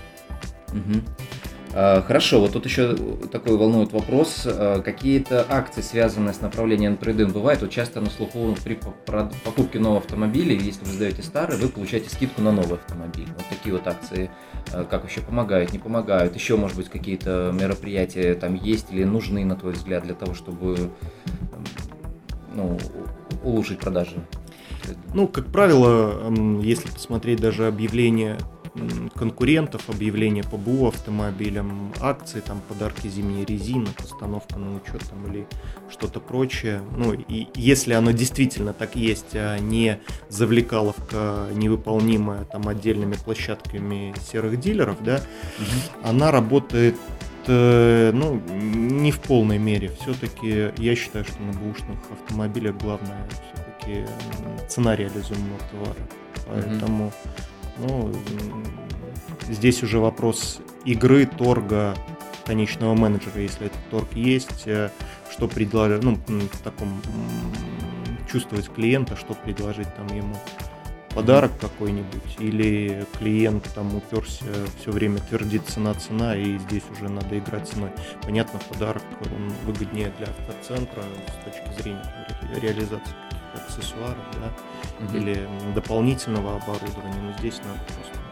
А, 1.75 2.01
Хорошо, 2.03 2.41
вот 2.41 2.53
тут 2.53 2.65
еще 2.65 2.97
такой 3.33 3.57
волнует 3.57 3.93
вопрос. 3.93 4.45
А, 4.47 4.81
Какие-то 4.81 5.45
акции, 5.49 5.81
связанные 5.81 6.33
с 6.33 6.41
направлением 6.41 6.97
трейдинг, 6.97 7.33
бывают? 7.35 7.61
Вот 7.61 7.71
часто 7.71 8.01
на 8.01 8.09
слуху 8.09 8.57
при 8.63 8.79
покупке 9.45 9.81
нового 9.81 9.99
автомобиля, 9.99 10.55
если 10.55 10.85
вы 10.85 10.93
сдаете 10.93 11.25
старый, 11.25 11.59
вы 11.59 11.69
получаете 11.69 12.09
скидку 12.09 12.41
на 12.41 12.53
новый 12.53 12.75
автомобиль. 12.79 13.27
Вот 13.37 13.45
такие 13.51 13.75
вот 13.75 13.89
акции, 13.89 14.31
а, 14.73 14.85
как 14.85 15.03
вообще 15.03 15.21
помогают, 15.21 15.73
не 15.73 15.81
помогают? 15.81 16.37
Еще, 16.37 16.57
может 16.57 16.77
быть, 16.77 16.89
какие-то 16.89 17.53
мероприятия 17.53 18.35
там 18.35 18.55
есть 18.55 18.93
или 18.93 19.03
нужны, 19.03 19.45
на 19.45 19.57
твой 19.57 19.73
взгляд, 19.73 20.05
для 20.05 20.15
того, 20.15 20.35
чтобы 20.35 20.93
ну, 22.55 22.79
улучшить 23.43 23.81
продажи? 23.81 24.23
Ну, 25.15 25.27
как 25.27 25.47
правило, 25.47 26.31
если 26.63 26.91
посмотреть 26.91 27.41
даже 27.41 27.67
объявления 27.67 28.39
конкурентов, 29.15 29.89
объявления 29.89 30.43
по 30.43 30.57
БУ 30.57 30.89
автомобилям, 30.89 31.93
акции, 32.01 32.41
там 32.41 32.61
подарки 32.69 33.09
зимней 33.09 33.45
резины, 33.45 33.87
постановка 33.97 34.59
на 34.59 34.77
учет 34.77 35.03
там, 35.09 35.27
или 35.31 35.47
что-то 35.91 36.21
прочее. 36.21 36.83
Ну 36.97 37.13
и 37.13 37.49
если 37.55 37.95
оно 37.95 38.11
действительно 38.11 38.73
так 38.73 38.97
есть, 38.97 39.35
а 39.35 39.59
не 39.59 40.01
завлекаловка 40.29 41.49
невыполнимая 41.53 42.45
там 42.45 42.69
отдельными 42.69 43.15
площадками 43.15 44.15
серых 44.31 44.61
дилеров, 44.61 45.03
да, 45.03 45.17
угу. 45.17 46.09
она 46.09 46.31
работает 46.31 46.97
э, 47.47 48.11
ну, 48.13 48.41
не 48.51 49.13
в 49.13 49.21
полной 49.21 49.59
мере. 49.59 49.91
Все-таки 50.01 50.73
я 50.77 50.97
считаю, 50.97 51.25
что 51.25 51.41
на 51.43 51.53
бушных 51.53 51.99
автомобилях 52.13 52.77
главное 52.77 53.27
все-таки 53.31 54.07
цена 54.69 54.97
реализуемого 54.97 55.61
товара. 55.71 56.09
Поэтому 56.47 57.07
mm 57.07 57.57
ну, 57.79 58.13
здесь 59.49 59.83
уже 59.83 59.99
вопрос 59.99 60.61
игры, 60.85 61.27
торга 61.27 61.95
конечного 62.45 62.95
менеджера, 62.95 63.41
если 63.41 63.67
этот 63.67 63.79
торг 63.91 64.13
есть, 64.15 64.67
э, 64.67 64.91
что 65.31 65.49
предложить, 65.49 66.03
ну, 66.03 66.15
в 66.15 66.59
таком 66.63 67.01
чувствовать 68.31 68.69
клиента, 68.73 69.17
что 69.17 69.35
предложить 69.35 69.93
там 69.95 70.07
ему 70.09 70.37
подарок 71.17 71.51
какой-нибудь, 71.59 72.37
или 72.39 73.07
клиент 73.19 73.65
там 73.75 73.97
уперся, 73.97 74.45
все 74.79 74.91
время 74.91 75.19
твердит 75.19 75.63
цена, 75.67 75.95
цена, 75.95 76.37
и 76.37 76.59
здесь 76.59 76.83
уже 76.93 77.09
надо 77.09 77.39
играть 77.39 77.67
ценой. 77.69 77.91
Понятно, 78.23 78.61
подарок 78.69 79.03
он 79.25 79.49
выгоднее 79.65 80.13
для 80.19 80.27
автоцентра 80.27 81.03
с 81.29 81.45
точки 81.45 81.83
зрения 81.83 82.29
реализации 82.61 83.15
аксессуаров, 83.55 84.19
да, 84.35 84.53
угу. 85.07 85.17
или 85.17 85.49
дополнительного 85.75 86.57
оборудования, 86.57 87.21
но 87.23 87.33
здесь 87.39 87.59
надо 87.65 87.81
просто 87.95 88.26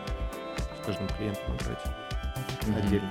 с 0.84 0.86
каждым 0.86 1.08
клиентом 1.16 1.56
играть 1.56 1.84
угу. 2.66 2.78
отдельно. 2.78 3.10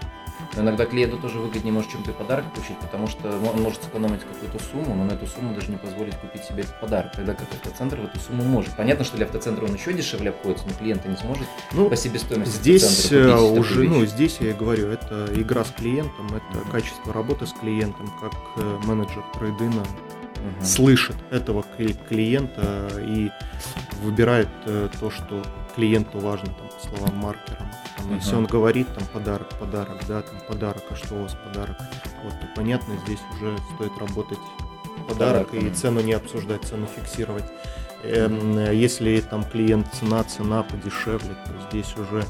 Но 0.55 0.61
иногда 0.61 0.85
клиенту 0.85 1.17
тоже 1.17 1.39
выгоднее 1.39 1.73
может 1.73 1.91
чем-то 1.91 2.11
подарок 2.11 2.45
получить, 2.53 2.77
потому 2.79 3.07
что 3.07 3.29
он 3.29 3.61
может 3.61 3.83
сэкономить 3.83 4.21
какую-то 4.21 4.63
сумму, 4.63 4.95
но 4.95 5.05
на 5.05 5.11
эту 5.11 5.25
сумму 5.25 5.53
даже 5.53 5.71
не 5.71 5.77
позволить 5.77 6.15
купить 6.15 6.43
себе 6.43 6.63
этот 6.63 6.79
подарок, 6.79 7.13
тогда 7.15 7.33
как 7.33 7.47
автоцентр 7.51 7.97
в 7.97 8.05
эту 8.05 8.19
сумму 8.19 8.43
может. 8.43 8.75
Понятно, 8.75 9.05
что 9.05 9.17
для 9.17 9.25
автоцентра 9.25 9.65
он 9.65 9.73
еще 9.73 9.93
дешевле 9.93 10.29
обходится, 10.29 10.65
но 10.67 10.73
клиента 10.73 11.07
не 11.07 11.15
сможет 11.15 11.47
ну, 11.71 11.89
по 11.89 11.95
себестоимости 11.95 12.55
здесь 12.55 13.11
э, 13.11 13.35
уже, 13.35 13.83
ну, 13.83 14.05
здесь 14.05 14.37
я 14.39 14.53
говорю, 14.53 14.89
это 14.89 15.27
игра 15.33 15.63
с 15.63 15.71
клиентом, 15.71 16.27
это 16.27 16.69
качество 16.69 17.13
работы 17.13 17.47
с 17.47 17.53
клиентом, 17.53 18.11
как 18.19 18.33
э, 18.57 18.79
менеджер 18.85 19.23
трейдина 19.33 19.81
угу. 19.81 20.65
слышит 20.65 21.15
этого 21.31 21.63
клиента 22.09 22.89
и 22.99 23.31
выбирает 24.03 24.49
э, 24.65 24.89
то, 24.99 25.09
что 25.09 25.43
клиенту 25.75 26.19
важно, 26.19 26.47
там, 26.47 26.67
по 26.67 26.87
словам 26.87 27.17
маркерам. 27.17 27.71
Там, 27.97 28.05
угу. 28.07 28.15
Если 28.15 28.35
он 28.35 28.45
говорит 28.45 28.87
там 28.93 29.03
подарок, 29.13 29.49
подарок, 29.59 30.01
да, 30.07 30.21
там 30.21 30.35
подарок, 30.47 30.83
а 30.89 30.95
что 30.95 31.15
у 31.15 31.23
вас 31.23 31.35
подарок, 31.35 31.77
вот, 32.23 32.33
то 32.33 32.47
понятно, 32.55 32.95
здесь 33.05 33.19
уже 33.35 33.57
стоит 33.75 33.97
работать 33.97 34.39
подарок, 35.07 35.49
подарок, 35.49 35.53
и 35.53 35.69
цену 35.71 36.01
не 36.01 36.13
обсуждать, 36.13 36.63
цену 36.63 36.87
фиксировать. 36.87 37.45
Эм, 38.03 38.57
если 38.71 39.21
там 39.21 39.43
клиент 39.43 39.87
цена, 39.93 40.23
цена 40.23 40.63
подешевле, 40.63 41.35
то 41.45 41.51
здесь 41.69 41.95
уже 41.97 42.25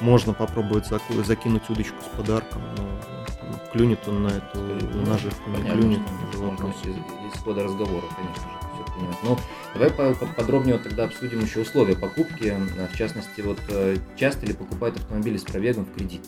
можно 0.00 0.32
попробовать 0.32 0.86
закинуть 1.24 1.68
удочку 1.68 1.96
с 2.02 2.16
подарком, 2.16 2.62
но 2.76 3.58
клюнет 3.72 4.06
он 4.06 4.24
на 4.24 4.28
эту 4.28 4.58
наживку, 5.06 5.50
не 5.50 5.70
клюнет, 5.70 6.00
уже 6.28 6.44
вопрос. 6.44 6.74
Из, 6.84 6.94
из 6.94 7.42
хода 7.42 7.64
разговора, 7.64 8.04
конечно 8.16 8.50
же, 8.50 8.61
понимать. 9.02 9.22
Но 9.22 9.38
давай 9.74 9.90
подробнее 9.90 10.74
вот 10.74 10.84
тогда 10.84 11.04
обсудим 11.04 11.40
еще 11.40 11.60
условия 11.60 11.96
покупки, 11.96 12.54
в 12.92 12.96
частности, 12.96 13.40
вот 13.40 13.58
э, 13.68 13.96
часто 14.16 14.46
ли 14.46 14.52
покупают 14.52 14.96
автомобили 14.96 15.36
с 15.36 15.42
пробегом 15.42 15.84
в 15.84 15.92
кредит? 15.92 16.22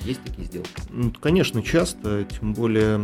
Есть 0.00 0.22
такие 0.24 0.46
сделки? 0.46 0.70
Ну, 0.90 1.12
конечно, 1.20 1.62
часто, 1.62 2.24
тем 2.24 2.54
более 2.54 2.98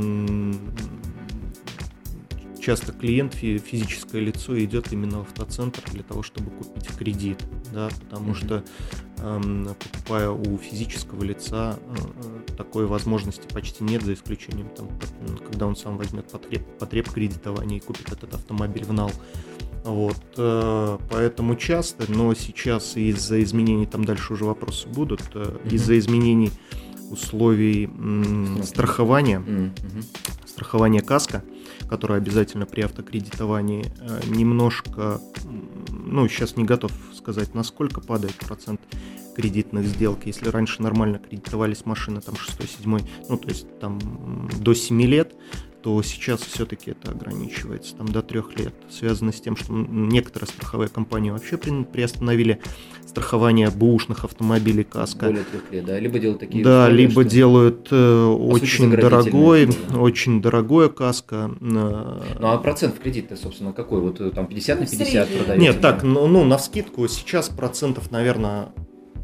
часто 2.64 2.92
клиент, 2.92 3.34
физическое 3.34 4.20
лицо, 4.20 4.58
идет 4.58 4.92
именно 4.92 5.18
в 5.18 5.22
автоцентр 5.22 5.82
для 5.92 6.02
того, 6.02 6.22
чтобы 6.22 6.50
купить 6.50 6.86
в 6.86 6.96
кредит, 6.96 7.38
да, 7.72 7.90
потому 8.00 8.32
mm-hmm. 8.32 8.44
что 8.46 8.64
э, 9.18 9.74
покупая 9.78 10.30
у 10.30 10.56
физического 10.56 11.22
лица 11.24 11.78
э, 11.78 12.54
такой 12.56 12.86
возможности 12.86 13.46
почти 13.52 13.84
нет, 13.84 14.02
за 14.02 14.14
исключением 14.14 14.68
там, 14.70 14.88
когда 15.46 15.66
он 15.66 15.76
сам 15.76 15.98
возьмет 15.98 16.30
потреб, 16.30 16.62
потреб 16.78 17.10
кредитования 17.10 17.78
и 17.78 17.80
купит 17.80 18.10
этот 18.12 18.32
автомобиль 18.32 18.84
в 18.84 18.92
нал. 18.94 19.12
Вот, 19.84 20.24
э, 20.38 20.98
поэтому 21.10 21.56
часто, 21.56 22.10
но 22.10 22.32
сейчас 22.32 22.96
из-за 22.96 23.42
изменений, 23.42 23.84
там 23.84 24.06
дальше 24.06 24.32
уже 24.32 24.46
вопросы 24.46 24.88
будут, 24.88 25.20
э, 25.34 25.38
mm-hmm. 25.38 25.74
из-за 25.74 25.98
изменений 25.98 26.50
условий 27.10 27.84
м, 27.84 28.62
страхования, 28.62 29.40
mm-hmm. 29.46 30.04
страхования 30.46 31.02
каска, 31.02 31.44
которая 31.88 32.18
обязательно 32.18 32.66
при 32.66 32.82
автокредитовании, 32.82 33.86
э, 34.00 34.20
немножко, 34.26 35.20
ну, 35.88 36.28
сейчас 36.28 36.56
не 36.56 36.64
готов 36.64 36.92
сказать, 37.14 37.54
насколько 37.54 38.00
падает 38.00 38.36
процент 38.36 38.80
кредитных 39.34 39.86
сделок. 39.86 40.26
Если 40.26 40.48
раньше 40.48 40.82
нормально 40.82 41.18
кредитовались 41.18 41.84
машины, 41.84 42.20
там 42.20 42.34
6-7, 42.34 43.02
ну, 43.28 43.36
то 43.36 43.48
есть 43.48 43.78
там 43.80 44.48
до 44.60 44.74
7 44.74 45.02
лет, 45.02 45.34
то 45.84 46.02
сейчас 46.02 46.40
все-таки 46.40 46.92
это 46.92 47.10
ограничивается 47.10 47.94
там, 47.94 48.08
до 48.08 48.22
трех 48.22 48.58
лет. 48.58 48.72
Связано 48.88 49.32
с 49.32 49.40
тем, 49.42 49.54
что 49.54 49.70
некоторые 49.74 50.48
страховые 50.48 50.88
компании 50.88 51.28
вообще 51.28 51.58
приостановили 51.58 52.58
страхование 53.06 53.68
бушных 53.68 54.24
автомобилей 54.24 54.84
каска. 54.84 55.26
Более 55.26 55.44
трех 55.44 55.70
лет, 55.70 55.84
да? 55.84 55.98
Либо 56.00 56.18
делают 56.18 56.40
такие 56.40 56.64
Да, 56.64 56.84
условия, 56.84 56.96
либо 56.96 57.20
что... 57.20 57.24
делают 57.24 57.88
э, 57.90 58.24
очень 58.24 58.90
дорогой, 58.92 59.66
да. 59.66 59.98
очень 59.98 60.40
дорогое 60.40 60.88
каска. 60.88 61.50
Э, 61.60 62.22
ну 62.40 62.48
а 62.48 62.56
процент 62.56 62.94
в 62.94 63.00
кредит-то, 63.00 63.36
собственно, 63.36 63.74
какой? 63.74 64.00
Вот 64.00 64.22
э, 64.22 64.30
там 64.30 64.46
50 64.46 64.80
на 64.80 64.86
50 64.86 65.28
продаете? 65.28 65.62
Нет, 65.62 65.80
да? 65.82 65.92
так, 65.92 66.02
ну, 66.02 66.26
ну 66.26 66.44
на 66.44 66.56
скидку 66.56 67.06
сейчас 67.08 67.50
процентов, 67.50 68.10
наверное, 68.10 68.70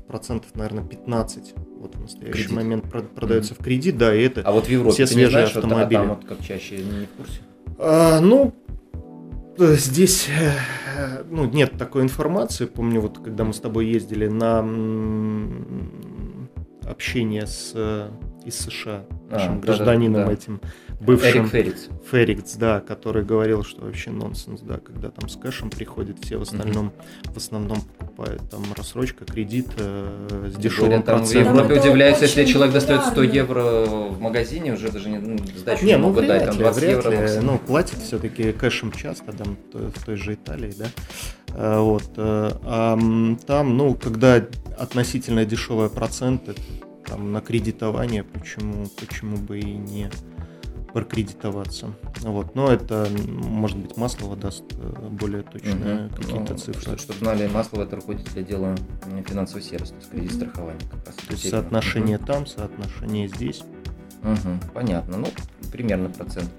процентов, 0.09 0.51
наверное, 0.55 0.85
15 0.85 1.55
вот 1.81 1.97
в 1.97 2.01
настоящий 2.01 2.33
кредит. 2.33 2.53
момент 2.53 2.85
продается 3.15 3.55
mm-hmm. 3.55 3.61
в 3.61 3.65
кредит, 3.65 3.99
да, 3.99 4.15
и 4.15 4.23
это 4.23 4.43
а 4.43 4.53
вот 4.53 4.67
в 4.67 4.69
Европе 4.69 4.93
все 4.93 5.07
свежие 5.07 5.31
знаешь, 5.31 5.57
автомобили. 5.57 5.99
А 5.99 6.01
там 6.01 6.09
вот 6.11 6.25
как 6.27 6.45
чаще 6.45 6.77
не 6.77 7.07
в 7.07 7.11
курсе? 7.17 7.41
А, 7.79 8.21
ну, 8.21 8.55
э, 9.59 9.75
здесь 9.75 10.29
э, 10.29 11.25
ну, 11.31 11.47
нет 11.47 11.73
такой 11.79 12.03
информации. 12.03 12.67
Помню, 12.67 13.01
вот 13.01 13.19
когда 13.19 13.45
мы 13.45 13.55
с 13.55 13.61
тобой 13.61 13.87
ездили 13.87 14.29
на 14.29 14.61
общение 16.85 17.47
с 17.47 17.73
э, 17.75 18.11
из 18.45 18.59
США, 18.59 19.05
нашим 19.31 19.55
а, 19.55 19.61
гражданином 19.61 20.23
да, 20.23 20.27
да. 20.27 20.33
этим 20.33 20.61
бывшим 21.01 21.43
Эрик 21.43 21.51
Феррикс. 21.51 21.89
Феррикс, 22.11 22.55
да, 22.57 22.81
который 22.81 23.25
говорил, 23.25 23.65
что 23.65 23.83
вообще 23.83 24.11
нонсенс, 24.11 24.61
да, 24.61 24.79
когда 24.79 25.11
там 25.11 25.29
с 25.29 25.37
кэшем 25.37 25.71
приходит, 25.71 26.19
все 26.23 26.39
в 26.39 26.43
основном, 26.43 26.87
mm-hmm. 26.89 27.33
в 27.33 27.37
основном 27.37 27.79
там 28.51 28.63
рассрочка, 28.77 29.25
кредит 29.25 29.69
э, 29.79 30.51
с 30.53 30.57
дешевым 30.57 31.03
там 31.03 31.19
процентом. 31.19 31.55
В 31.55 31.57
Европе 31.57 31.81
удивляются, 31.81 32.25
если 32.25 32.45
человек 32.45 32.75
достает 32.75 33.05
100 33.05 33.23
евро 33.23 33.63
в 33.85 34.21
магазине, 34.21 34.75
уже 34.75 34.91
даже 34.91 35.09
не, 35.09 35.19
ну, 35.19 35.39
сдачу 35.57 35.85
не, 35.85 35.93
не 35.93 35.99
ну, 35.99 36.09
могут 36.09 36.27
дать, 36.27 36.47
там 36.47 36.57
20 36.57 36.83
вряд 36.83 37.05
евро. 37.05 37.27
Ли, 37.27 37.41
ну, 37.41 37.59
платят 37.59 37.99
все-таки 37.99 38.53
кэшем 38.53 38.93
часто, 38.93 39.33
там, 39.33 39.57
в 39.73 40.05
той 40.05 40.17
же 40.17 40.35
Италии, 40.35 40.73
да, 40.77 40.87
э, 41.55 41.79
вот, 41.79 42.11
а 42.17 42.99
там, 43.47 43.77
ну, 43.77 43.95
когда 43.95 44.45
относительно 44.79 45.45
дешевые 45.45 45.91
проценты, 45.91 46.55
там, 47.07 47.33
на 47.33 47.41
кредитование, 47.41 48.25
почему, 48.25 48.87
почему 48.99 49.37
бы 49.37 49.59
и 49.59 49.65
не 49.65 50.11
прокредитоваться. 50.93 51.93
Вот. 52.21 52.55
Но 52.55 52.71
это, 52.71 53.09
может 53.27 53.77
быть, 53.79 53.97
Маслова 53.97 54.37
даст 54.37 54.65
э, 54.73 55.09
более 55.11 55.43
точные 55.43 56.07
угу. 56.07 56.17
какие-то 56.17 56.53
ну, 56.53 56.59
цифры. 56.59 56.81
Чтобы, 56.81 56.99
чтобы 56.99 57.19
знали, 57.21 57.49
Маслова 57.49 57.85
это 57.85 57.97
руководитель 57.97 58.41
отдела 58.41 58.77
финансового 59.27 59.63
сервиса, 59.63 59.93
то 59.93 59.99
есть 59.99 60.11
кредит 60.11 60.33
страхования. 60.33 60.81
Как 60.91 61.07
раз 61.07 61.15
то 61.15 61.33
есть 61.33 61.49
соотношение 61.49 62.19
угу. 62.19 62.27
там, 62.27 62.47
соотношение 62.47 63.29
здесь. 63.29 63.63
Угу. 64.23 64.73
Понятно. 64.75 65.19
Ну, 65.19 65.27
примерно 65.73 66.11
процент. 66.11 66.51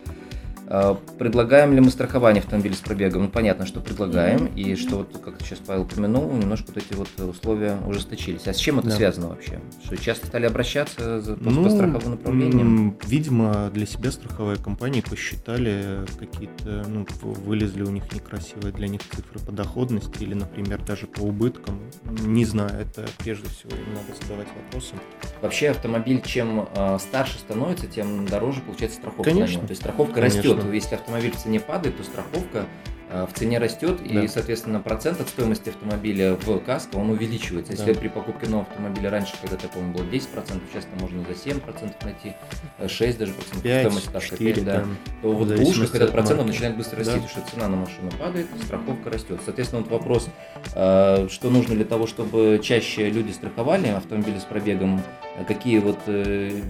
А, 0.74 0.98
предлагаем 1.20 1.74
ли 1.74 1.82
мы 1.82 1.92
страхование 1.92 2.40
автомобиля 2.40 2.76
с 2.76 2.80
пробегом? 2.80 3.24
Ну, 3.24 3.30
понятно, 3.30 3.66
что 3.66 3.82
предлагаем, 3.82 4.46
mm-hmm. 4.46 4.56
и 4.56 4.76
что, 4.78 5.00
вот, 5.00 5.18
как 5.22 5.42
сейчас 5.42 5.60
Павел 5.60 5.82
упомянул, 5.82 6.32
немножко 6.32 6.68
вот 6.74 6.78
эти 6.78 6.94
вот 6.94 7.10
условия 7.20 7.76
ужесточились. 7.86 8.48
А 8.48 8.54
с 8.54 8.58
чем 8.58 8.80
это 8.80 8.88
да. 8.88 8.96
связано 8.96 9.28
вообще? 9.28 9.60
Что 9.84 9.98
часто 9.98 10.28
стали 10.28 10.46
обращаться 10.46 11.20
за, 11.20 11.36
по, 11.36 11.50
ну, 11.50 11.66
по 11.66 11.70
страховым 11.70 12.12
направлениям? 12.12 12.98
Видимо, 13.06 13.70
для 13.74 13.86
себя 13.86 14.12
страховые 14.12 14.58
компании 14.60 15.02
посчитали 15.02 16.06
какие-то, 16.18 16.86
ну, 16.88 17.06
вылезли 17.22 17.84
у 17.84 17.90
них 17.90 18.10
некрасивые 18.14 18.72
для 18.72 18.88
них 18.88 19.02
цифры 19.02 19.42
по 19.46 19.52
доходности 19.52 20.24
или, 20.24 20.36
например, 20.36 20.82
даже 20.84 21.06
по 21.06 21.20
убыткам. 21.20 21.82
Не 22.22 22.46
знаю, 22.46 22.72
это 22.80 23.06
прежде 23.18 23.50
всего 23.50 23.72
им 23.72 23.94
надо 23.94 24.18
задавать 24.22 24.48
вопросы. 24.56 24.94
Вообще 25.42 25.72
автомобиль, 25.72 26.22
чем 26.22 26.70
э, 26.74 26.98
старше 27.00 27.40
становится, 27.40 27.88
тем 27.88 28.26
дороже 28.26 28.62
получается 28.62 29.00
страховка 29.00 29.32
Конечно. 29.32 29.62
То 29.64 29.72
есть 29.72 29.82
страховка 29.82 30.14
Конечно. 30.16 30.40
растет 30.40 30.61
вот 30.64 30.74
если 30.74 30.96
автомобиль 30.96 31.32
в 31.32 31.38
цене 31.38 31.60
падает, 31.60 31.98
то 31.98 32.04
страховка 32.04 32.66
э, 33.14 33.26
в 33.30 33.38
цене 33.38 33.58
растет, 33.58 33.98
Да. 34.02 34.24
и, 34.24 34.28
соответственно, 34.30 34.80
процент 34.80 35.20
от 35.20 35.28
стоимости 35.28 35.68
автомобиля 35.70 36.36
в 36.36 36.60
каско, 36.60 36.96
он 36.96 37.10
увеличивается. 37.10 37.74
Если 37.74 37.92
Да. 37.94 38.00
при 38.00 38.08
покупке 38.08 38.48
нового 38.48 38.68
автомобиля 38.70 39.10
раньше, 39.10 39.34
когда-то, 39.42 39.68
по-моему, 39.68 39.94
было 39.96 40.04
10%, 40.06 40.62
сейчас 40.72 40.86
там 40.86 41.00
можно 41.02 41.22
за 41.26 41.36
7% 41.36 41.94
найти, 42.06 42.34
э, 42.80 42.88
6 42.88 43.18
даже 43.18 43.34
процентов 43.34 43.64
Пять, 43.64 43.82
стоимости 43.86 44.10
каска, 44.14 44.30
четыре, 44.30 44.54
5, 44.54 44.64
да. 44.66 44.80
там. 44.80 44.98
то 45.22 45.32
вот 45.34 45.48
в 45.50 45.62
ушах 45.62 45.90
этот 45.94 46.02
от 46.04 46.12
процент 46.14 46.40
он 46.40 46.48
начинает 46.48 46.78
быстро 46.78 47.00
расти, 47.00 47.14
Да. 47.16 47.22
потому 47.22 47.44
что 47.44 47.52
цена 47.54 47.68
на 47.68 47.76
машину 47.76 48.12
падает, 48.18 48.48
страховка 48.64 49.10
растет. 49.10 49.40
Соответственно, 49.44 49.82
вот 49.82 49.92
вопрос, 49.92 50.30
э, 50.74 51.28
что 51.30 51.50
нужно 51.50 51.76
для 51.76 51.86
того, 51.86 52.08
чтобы 52.08 52.62
чаще 52.64 53.10
люди 53.10 53.32
страховали 53.32 53.88
автомобили 53.90 54.40
с 54.40 54.44
пробегом, 54.44 55.02
э, 55.31 55.31
какие 55.48 55.80
вот 55.80 55.98
э, 56.08 56.62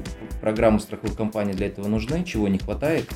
программы 0.42 0.80
страховых 0.80 1.16
компаний 1.16 1.54
для 1.54 1.68
этого 1.68 1.88
нужны, 1.88 2.24
чего 2.24 2.48
не 2.48 2.58
хватает. 2.58 3.10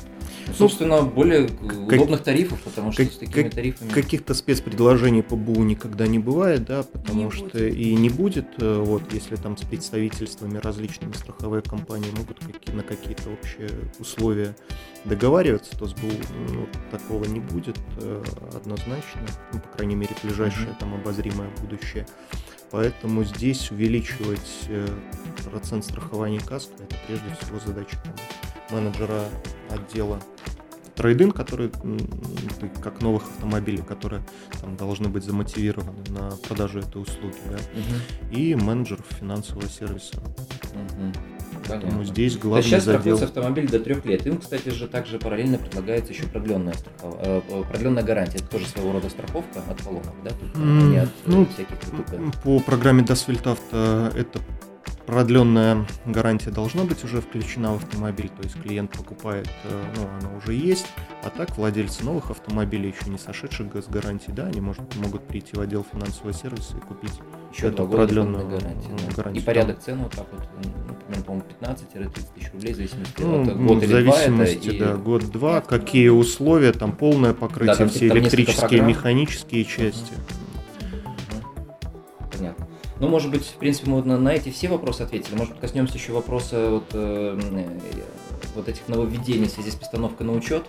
Ну, 0.48 0.54
собственно, 0.54 1.02
более 1.02 1.48
удобных 1.48 2.22
тарифов, 2.22 2.60
потому 2.62 2.92
что 2.92 3.04
как- 3.04 3.12
с 3.12 3.16
такими 3.16 3.42
как- 3.44 3.54
тарифами... 3.54 3.90
Каких-то 3.90 4.34
спецпредложений 4.34 5.22
по 5.22 5.34
БУ 5.36 5.62
никогда 5.64 6.06
не 6.06 6.18
бывает, 6.18 6.64
да, 6.64 6.82
потому 6.84 7.24
Не 7.24 7.30
что 7.30 7.44
будет. 7.44 7.74
и 7.76 7.94
не 7.94 8.10
будет, 8.10 8.46
э, 8.60 8.82
вот, 8.84 9.02
если 9.12 9.36
там 9.36 9.56
с 9.56 9.62
представительствами 9.62 10.58
различными 10.58 11.12
страховые 11.14 11.62
компании 11.62 12.10
могут 12.16 12.38
какие- 12.40 12.74
на 12.74 12.82
какие-то 12.82 13.30
общие 13.30 13.70
условия 13.98 14.54
договариваться, 15.04 15.76
то 15.78 15.86
с 15.86 15.94
БУ 15.94 16.10
ну, 16.52 16.66
такого 16.90 17.24
не 17.24 17.40
будет 17.40 17.78
э, 17.98 18.22
однозначно, 18.54 19.20
ну, 19.52 19.60
по 19.60 19.68
крайней 19.76 19.94
мере, 19.96 20.14
ближайшее 20.22 20.66
Мгм. 20.68 20.76
там 20.76 20.94
обозримое 20.94 21.48
будущее. 21.60 22.06
Поэтому 22.70 23.24
здесь 23.24 23.70
увеличивать 23.70 24.66
э, 24.68 24.86
процент 25.50 25.84
страхования 25.84 26.40
каска 26.40 26.72
это 26.82 26.96
прежде 27.06 27.26
всего 27.40 27.58
задача 27.60 27.96
менеджера 28.70 29.24
отдела 29.70 30.20
трейдин, 30.96 31.30
которые 31.30 31.70
как 32.82 33.02
новых 33.02 33.22
автомобилей, 33.24 33.82
которые 33.82 34.22
там 34.60 34.76
должны 34.76 35.08
быть 35.08 35.24
замотивированы 35.24 36.02
на 36.08 36.30
продажу 36.48 36.80
этой 36.80 37.02
услуги, 37.02 37.36
да, 37.50 37.58
Мгм, 37.74 38.32
и 38.36 38.54
менеджеров 38.54 39.04
финансового 39.10 39.68
сервиса. 39.68 40.16
мгм. 40.72 41.12
Поэтому 41.68 41.92
Понятно. 41.92 42.04
здесь 42.12 42.34
То 42.34 42.40
главный 42.40 42.62
сейчас 42.62 42.84
задел. 42.84 43.00
страхуется 43.00 43.24
автомобиль 43.26 43.68
до 43.68 43.80
трех 43.80 44.04
лет. 44.04 44.26
Им, 44.26 44.38
кстати 44.38 44.68
же, 44.68 44.86
также 44.88 45.18
параллельно 45.18 45.58
предлагается 45.58 46.12
еще 46.12 46.24
продленная, 46.24 46.74
страхов- 46.74 47.18
э, 47.20 47.40
э, 47.48 47.62
продленная 47.68 48.02
гарантия. 48.02 48.38
Это 48.38 48.48
тоже 48.48 48.66
своего 48.66 48.92
рода 48.92 49.08
страховка 49.08 49.60
от 49.68 49.82
поломок, 49.82 50.14
да? 50.24 50.30
Только 50.30 50.58
не 50.58 50.98
от 50.98 51.08
э, 51.08 51.12
ну, 51.26 51.46
всяких. 51.46 51.76
По 52.42 52.60
программе 52.60 53.02
Dasvelt 53.02 53.42
Auto 53.44 54.16
эта 54.16 54.40
продленная 55.06 55.86
гарантия 56.04 56.50
должна 56.50 56.84
быть 56.84 57.04
уже 57.04 57.20
включена 57.20 57.72
в 57.72 57.76
автомобиль, 57.76 58.28
то 58.28 58.42
есть 58.42 58.60
клиент 58.60 58.90
покупает, 58.90 59.48
ну, 59.96 60.08
она 60.20 60.36
уже 60.36 60.52
есть, 60.52 60.86
а 61.22 61.30
так 61.30 61.56
владельцы 61.56 62.04
новых 62.04 62.30
автомобилей, 62.30 62.92
еще 62.98 63.08
не 63.10 63.18
сошедших 63.18 63.68
с 63.74 63.86
гарантии, 63.86 64.32
да, 64.32 64.46
они 64.46 64.60
может, 64.60 64.82
могут 64.96 65.26
прийти 65.26 65.56
в 65.56 65.60
отдел 65.60 65.86
финансового 65.90 66.32
сервиса 66.32 66.76
и 66.76 66.80
купить 66.80 67.12
Еще 67.52 67.68
это 67.68 67.84
года 67.84 67.98
продленную 67.98 68.44
ну, 68.44 68.50
да. 68.50 68.56
гарантию. 68.58 69.34
И 69.34 69.40
порядок 69.40 69.78
цен 69.80 69.98
вот 69.98 70.12
так 70.12 70.26
вот, 70.32 70.42
например, 71.08 71.24
по-моему, 71.24 71.46
15-30 71.60 72.10
тысяч 72.34 72.52
рублей, 72.52 72.72
в 72.72 72.76
зависимости 72.76 73.14
Ну, 73.18 73.42
от 73.42 73.56
год 73.56 73.78
в 73.78 73.82
или 73.82 73.86
два 73.86 73.98
это. 73.98 74.10
зависимости, 74.12 74.68
и- 74.68 74.78
да, 74.78 74.94
год-два, 74.94 75.60
какие 75.60 76.08
условия, 76.08 76.72
там 76.72 76.92
полное 76.92 77.32
покрытие, 77.34 77.76
там 77.76 77.88
все 77.88 78.08
там 78.08 78.18
электрические, 78.18 78.80
механические 78.82 79.64
части. 79.64 80.12
Понятно. 82.32 82.68
Ну, 82.98 83.08
может 83.08 83.30
быть, 83.30 83.44
в 83.44 83.54
принципе, 83.54 83.90
мы 83.90 83.96
вот 83.96 84.06
на, 84.06 84.18
на 84.18 84.30
эти 84.30 84.50
все 84.50 84.68
вопросы 84.68 85.02
ответили. 85.02 85.34
Может 85.36 85.58
коснемся 85.58 85.94
еще 85.98 86.12
вопроса 86.12 86.70
вот, 86.70 86.84
э, 86.92 87.38
э, 87.52 87.78
вот 88.54 88.68
этих 88.68 88.88
нововведений 88.88 89.46
в 89.48 89.50
связи 89.50 89.70
с 89.70 89.74
постановкой 89.74 90.26
на 90.26 90.32
учет. 90.32 90.64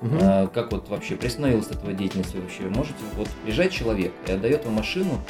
Мгм. 0.00 0.18
А, 0.22 0.46
как 0.48 0.72
вот 0.72 0.88
вообще 0.88 1.16
приостановилась 1.16 1.66
этого 1.68 1.92
деятельность 1.92 2.34
вы 2.34 2.40
вообще? 2.42 2.62
Можете, 2.62 2.96
вот 3.16 3.28
приезжает 3.44 3.72
человек 3.72 4.12
и 4.26 4.32
отдает 4.32 4.64
вам 4.64 4.74
машину, 4.74 5.20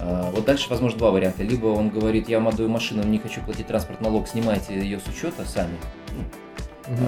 вот 0.00 0.44
дальше, 0.44 0.66
возможно, 0.70 0.98
два 0.98 1.10
варианта. 1.10 1.42
Либо 1.42 1.66
он 1.68 1.88
говорит, 1.90 2.28
я 2.28 2.38
вам 2.38 2.48
отдаю 2.48 2.68
машину, 2.68 3.02
не 3.02 3.18
хочу 3.18 3.40
платить 3.42 3.66
транспорт 3.66 4.00
налог, 4.00 4.28
снимайте 4.28 4.74
ее 4.78 5.00
с 5.00 5.06
учета 5.08 5.44
сами, 5.46 5.76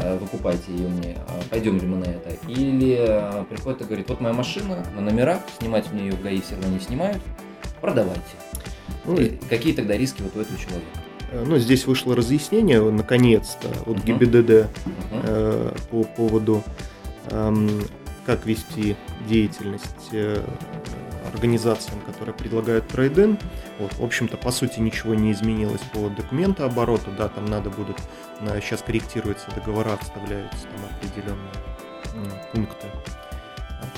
а, 0.03 0.19
выкупайте 0.19 0.73
ее 0.73 0.89
мне, 0.89 1.17
а, 1.29 1.41
пойдем 1.51 1.77
ли 1.79 1.87
мы 1.87 1.99
на 1.99 2.05
это. 2.05 2.31
Или 2.49 2.97
а, 2.99 3.45
приходит 3.45 3.83
и 3.83 3.85
говорит, 3.85 4.09
вот 4.09 4.21
моя 4.21 4.35
машина 4.35 4.85
на 4.95 5.01
номерах, 5.03 5.41
снимать 5.61 5.93
мне 5.93 6.05
ее 6.07 6.13
в 6.13 6.23
ГАИ 6.23 6.41
все 6.41 6.55
равно 6.57 6.75
не 6.75 6.81
снимают, 6.81 7.23
продавайте. 7.81 8.23
Ну, 9.05 9.17
И 9.17 9.37
какие 9.49 9.73
тогда 9.75 9.97
риски 9.97 10.23
вот 10.23 10.37
у 10.37 10.41
этого 10.41 10.59
человека? 10.59 10.87
Э, 11.31 11.45
Ну, 11.47 11.59
здесь 11.59 11.87
вышло 11.87 12.17
разъяснение, 12.17 12.81
наконец-то, 12.91 13.69
от 13.91 13.99
Мгм. 13.99 14.19
ГИБДД 14.19 14.51
Мгм. 14.87 15.23
э, 15.25 15.73
по 15.91 16.03
поводу, 16.05 16.63
как 18.29 18.45
вести 18.45 18.95
деятельность 19.27 20.11
э, 20.13 20.45
организациям, 21.33 21.99
которые 22.03 22.35
предлагают 22.35 22.87
трейдинг. 22.87 23.41
Вот, 23.79 23.95
в 23.95 24.05
общем-то, 24.05 24.37
по 24.37 24.51
сути, 24.51 24.81
ничего 24.81 25.15
не 25.15 25.33
изменилось 25.33 25.81
по 25.95 26.11
документообороту. 26.11 27.11
Да, 27.17 27.29
там 27.29 27.47
надо 27.47 27.71
будет, 27.71 27.97
сейчас 28.61 28.83
корректируются 28.83 29.51
договора, 29.55 29.97
вставляются 30.03 30.65
там 30.65 30.85
определенные 30.95 32.43
пункты 32.53 32.87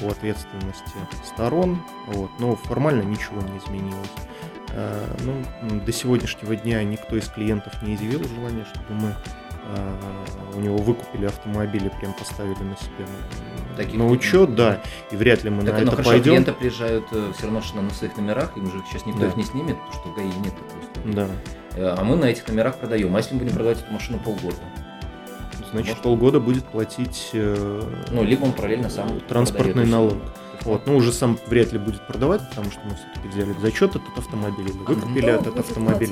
по 0.00 0.12
ответственности 0.12 0.94
сторон. 1.26 1.82
Вот, 2.06 2.30
но 2.38 2.54
формально 2.54 3.02
ничего 3.02 3.42
не 3.42 3.58
изменилось. 3.58 4.10
Э, 4.68 5.06
Ну, 5.24 5.42
до 5.84 5.92
сегодняшнего 5.92 6.54
дня 6.54 6.84
никто 6.84 7.16
из 7.16 7.26
клиентов 7.26 7.82
не 7.82 7.96
изъявил 7.96 8.22
желания, 8.22 8.64
чтобы 8.72 8.94
мы 8.94 9.16
у 10.54 10.60
него 10.60 10.76
выкупили 10.78 11.26
автомобили, 11.26 11.90
прям 12.00 12.12
поставили 12.14 12.62
на 12.62 12.76
себе 12.76 13.06
Таких 13.76 13.94
на 13.98 14.06
учет, 14.06 14.54
да, 14.54 14.82
и 15.10 15.16
вряд 15.16 15.44
ли 15.44 15.50
мы 15.50 15.62
Так, 15.64 15.72
на 15.74 15.78
ну 15.78 15.82
это 15.84 15.90
хорошо, 15.92 16.10
пойдем. 16.10 16.24
клиенты 16.32 16.52
приезжают 16.52 17.06
все 17.08 17.44
равно 17.44 17.60
что 17.62 17.80
на 17.80 17.90
своих 17.90 18.16
номерах, 18.16 18.56
им 18.56 18.66
же 18.66 18.82
сейчас 18.90 19.06
никто 19.06 19.20
Да. 19.22 19.26
их 19.28 19.36
не 19.36 19.44
снимет, 19.44 19.76
потому 19.78 19.92
что 19.92 20.08
в 20.10 20.14
ГАИ 20.16 20.26
нет 20.26 20.54
такой. 20.56 21.12
Да, 21.14 21.26
Э, 21.76 21.94
А 21.96 22.02
мы 22.04 22.16
на 22.16 22.24
этих 22.24 22.48
номерах 22.48 22.78
продаем. 22.78 23.14
А 23.14 23.18
если 23.18 23.34
мы 23.34 23.40
будем 23.42 23.54
продавать 23.54 23.80
эту 23.80 23.92
машину 23.92 24.18
полгода? 24.18 24.56
значит, 25.70 25.90
Может. 25.90 26.02
полгода 26.02 26.40
будет 26.40 26.64
платить 26.64 27.30
э, 27.32 27.82
Ну, 28.10 28.24
либо 28.24 28.44
он 28.44 28.52
параллельно 28.52 28.90
сам 28.90 29.20
Транспортный 29.20 29.86
налог. 29.86 30.16
вот, 30.62 30.84
ну 30.86 30.96
уже 30.96 31.12
сам 31.12 31.38
вряд 31.46 31.72
ли 31.72 31.78
будет 31.78 32.04
продавать, 32.08 32.40
потому 32.50 32.72
что 32.72 32.80
мы 32.84 32.96
все-таки 32.96 33.28
взяли 33.28 33.52
в 33.52 33.60
зачет 33.60 33.90
этот 33.90 34.18
автомобиль 34.18 34.64
или 34.68 34.78
выкупили 34.78 35.20
Кто 35.20 35.30
этот 35.30 35.58
автомобиль. 35.60 36.10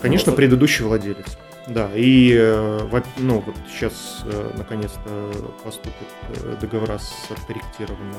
Конечно, 0.00 0.30
Вот. 0.30 0.36
предыдущий 0.36 0.84
владелец. 0.84 1.36
Да, 1.68 1.90
и 1.94 2.34
э, 2.36 3.00
ну, 3.18 3.40
вот 3.40 3.54
сейчас 3.68 4.22
э, 4.24 4.52
наконец-то 4.56 5.32
поступят 5.62 5.94
э, 6.30 6.56
договора 6.60 6.98
с 6.98 7.30
откорректированными 7.30 8.16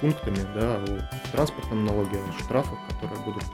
пунктами, 0.00 0.38
да, 0.54 0.76
о 0.76 1.10
транспортном 1.32 1.86
налоге, 1.86 2.18
о 2.18 2.42
штрафах, 2.42 2.78
которые 2.88 3.20
будут 3.24 3.44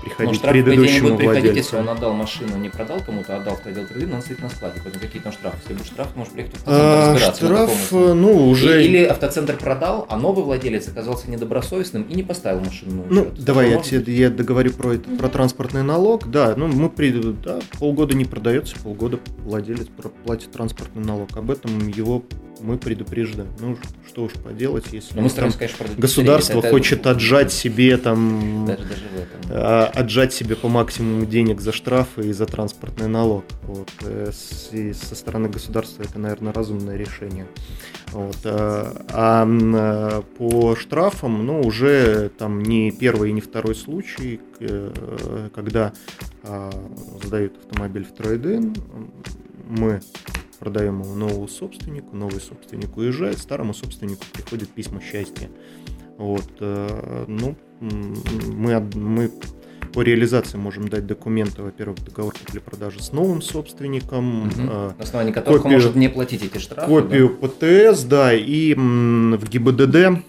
Ну, 0.00 0.04
приходить 0.08 0.36
штраф, 0.36 0.52
идее, 0.54 0.62
не 0.62 0.64
предыдущему 0.76 1.08
будет 1.08 1.18
приходить, 1.18 1.56
если 1.56 1.76
владельцу. 1.76 1.76
он 1.78 1.88
отдал 1.88 2.12
машину, 2.14 2.56
не 2.56 2.68
продал 2.68 3.00
кому-то, 3.04 3.34
а 3.36 3.40
отдал 3.40 3.56
в 3.56 3.66
отдел 3.66 3.86
трейдинга, 3.86 4.14
он 4.14 4.22
стоит 4.22 4.40
на 4.40 4.48
складе. 4.48 4.80
Поэтому 4.82 5.04
какие 5.04 5.20
там 5.22 5.32
штрафы? 5.32 5.56
Если 5.62 5.74
будет 5.74 5.86
штраф, 5.86 6.08
может 6.16 6.32
приехать 6.32 6.54
в 6.54 6.58
автоцентр 6.58 6.84
А, 6.84 7.12
разбираться. 7.12 7.42
на 7.42 7.48
штраф, 7.66 7.92
ну, 8.14 8.48
уже... 8.50 8.82
И- 8.84 8.86
Или 8.88 9.04
автоцентр 9.04 9.56
продал, 9.56 10.06
а 10.08 10.16
новый 10.16 10.44
владелец 10.44 10.88
оказался 10.88 11.30
недобросовестным 11.30 12.02
и 12.02 12.14
не 12.14 12.22
поставил 12.22 12.60
машину 12.60 13.04
на 13.04 13.12
Ну, 13.14 13.22
учет. 13.22 13.44
давай 13.44 13.70
я 13.70 13.76
Может 13.78 13.90
тебе 13.90 14.14
я 14.14 14.30
договорю 14.30 14.72
про, 14.72 14.92
это, 14.94 15.08
про 15.16 15.28
транспортный 15.28 15.82
налог. 15.82 16.30
Да, 16.30 16.54
ну 16.56 16.68
мы 16.68 16.88
при, 16.90 17.10
да, 17.12 17.58
полгода 17.78 18.14
не 18.14 18.24
продается, 18.24 18.76
полгода 18.82 19.18
владелец 19.44 19.86
про- 19.88 20.08
платит 20.10 20.50
транспортный 20.52 21.04
налог. 21.04 21.36
Об 21.36 21.50
этом 21.50 21.88
его 21.88 22.22
мы 22.60 22.76
предупреждаем. 22.76 23.48
Ну, 23.60 23.76
что 24.08 24.24
уж 24.24 24.32
поделать, 24.32 24.86
если 24.90 25.14
Но 25.14 25.22
мы 25.22 25.28
там 25.28 25.50
стараемся, 25.50 25.58
конечно, 25.58 25.86
государство. 25.96 26.58
Это- 26.58 26.70
хочет 26.70 27.06
отжать 27.06 27.52
себе 27.52 27.96
там 27.98 28.64
Даже, 28.66 28.82
даже 28.82 29.02
в 29.14 29.16
этом. 29.16 29.52
Отжать 29.88 30.32
себе 30.32 30.56
по 30.56 30.68
максимуму 30.68 31.26
денег 31.26 31.60
за 31.60 31.72
штрафы 31.72 32.28
и 32.28 32.32
за 32.32 32.46
транспортный 32.46 33.08
налог. 33.08 33.44
Вот. 33.62 33.90
э, 34.02 34.30
и 34.72 34.92
со 34.92 35.14
стороны 35.14 35.48
государства 35.48 36.02
это, 36.02 36.18
наверное, 36.18 36.52
разумное 36.52 36.96
решение. 36.96 37.46
Вот. 38.12 38.36
а, 38.44 39.04
А 39.12 39.46
а, 39.46 40.22
по 40.22 40.76
штрафам, 40.76 41.44
ну, 41.44 41.60
уже 41.60 42.30
там 42.38 42.62
не 42.62 42.90
первый 42.90 43.30
и 43.30 43.32
не 43.32 43.40
второй 43.40 43.74
случай, 43.74 44.40
э, 44.60 45.48
когда 45.54 45.92
а, 46.42 46.70
сдают 47.22 47.56
автомобиль 47.58 48.04
в 48.04 48.12
трейдин, 48.14 48.74
мы 49.68 50.00
продаем 50.58 51.02
его 51.02 51.14
новому 51.14 51.48
собственнику, 51.48 52.16
новый 52.16 52.40
собственник 52.40 52.96
уезжает, 52.96 53.38
старому 53.38 53.74
собственнику 53.74 54.24
приходят 54.32 54.68
письма 54.70 55.00
счастья. 55.00 55.50
Вот, 56.16 56.50
э, 56.60 57.24
ну, 57.28 57.56
мы, 57.80 58.80
мы 58.94 59.30
по 59.92 60.02
реализации 60.02 60.56
можем 60.58 60.88
дать 60.88 61.06
документы, 61.06 61.62
во-первых, 61.62 61.98
договор 62.04 62.34
купли-продажи 62.34 63.02
с 63.02 63.12
новым 63.12 63.42
собственником, 63.42 64.50
э, 64.56 64.90
На 64.98 65.02
основании 65.02 65.32
которых 65.32 65.64
он 65.64 65.70
копию- 65.72 65.78
может 65.78 65.96
не 65.96 66.08
платить 66.08 66.42
эти 66.44 66.58
штрафы. 66.58 66.88
копию 66.88 67.28
ПТС, 67.30 68.04
да, 68.04 68.32
и 68.34 68.74
в 68.74 69.48
ГИБДД 69.48 70.22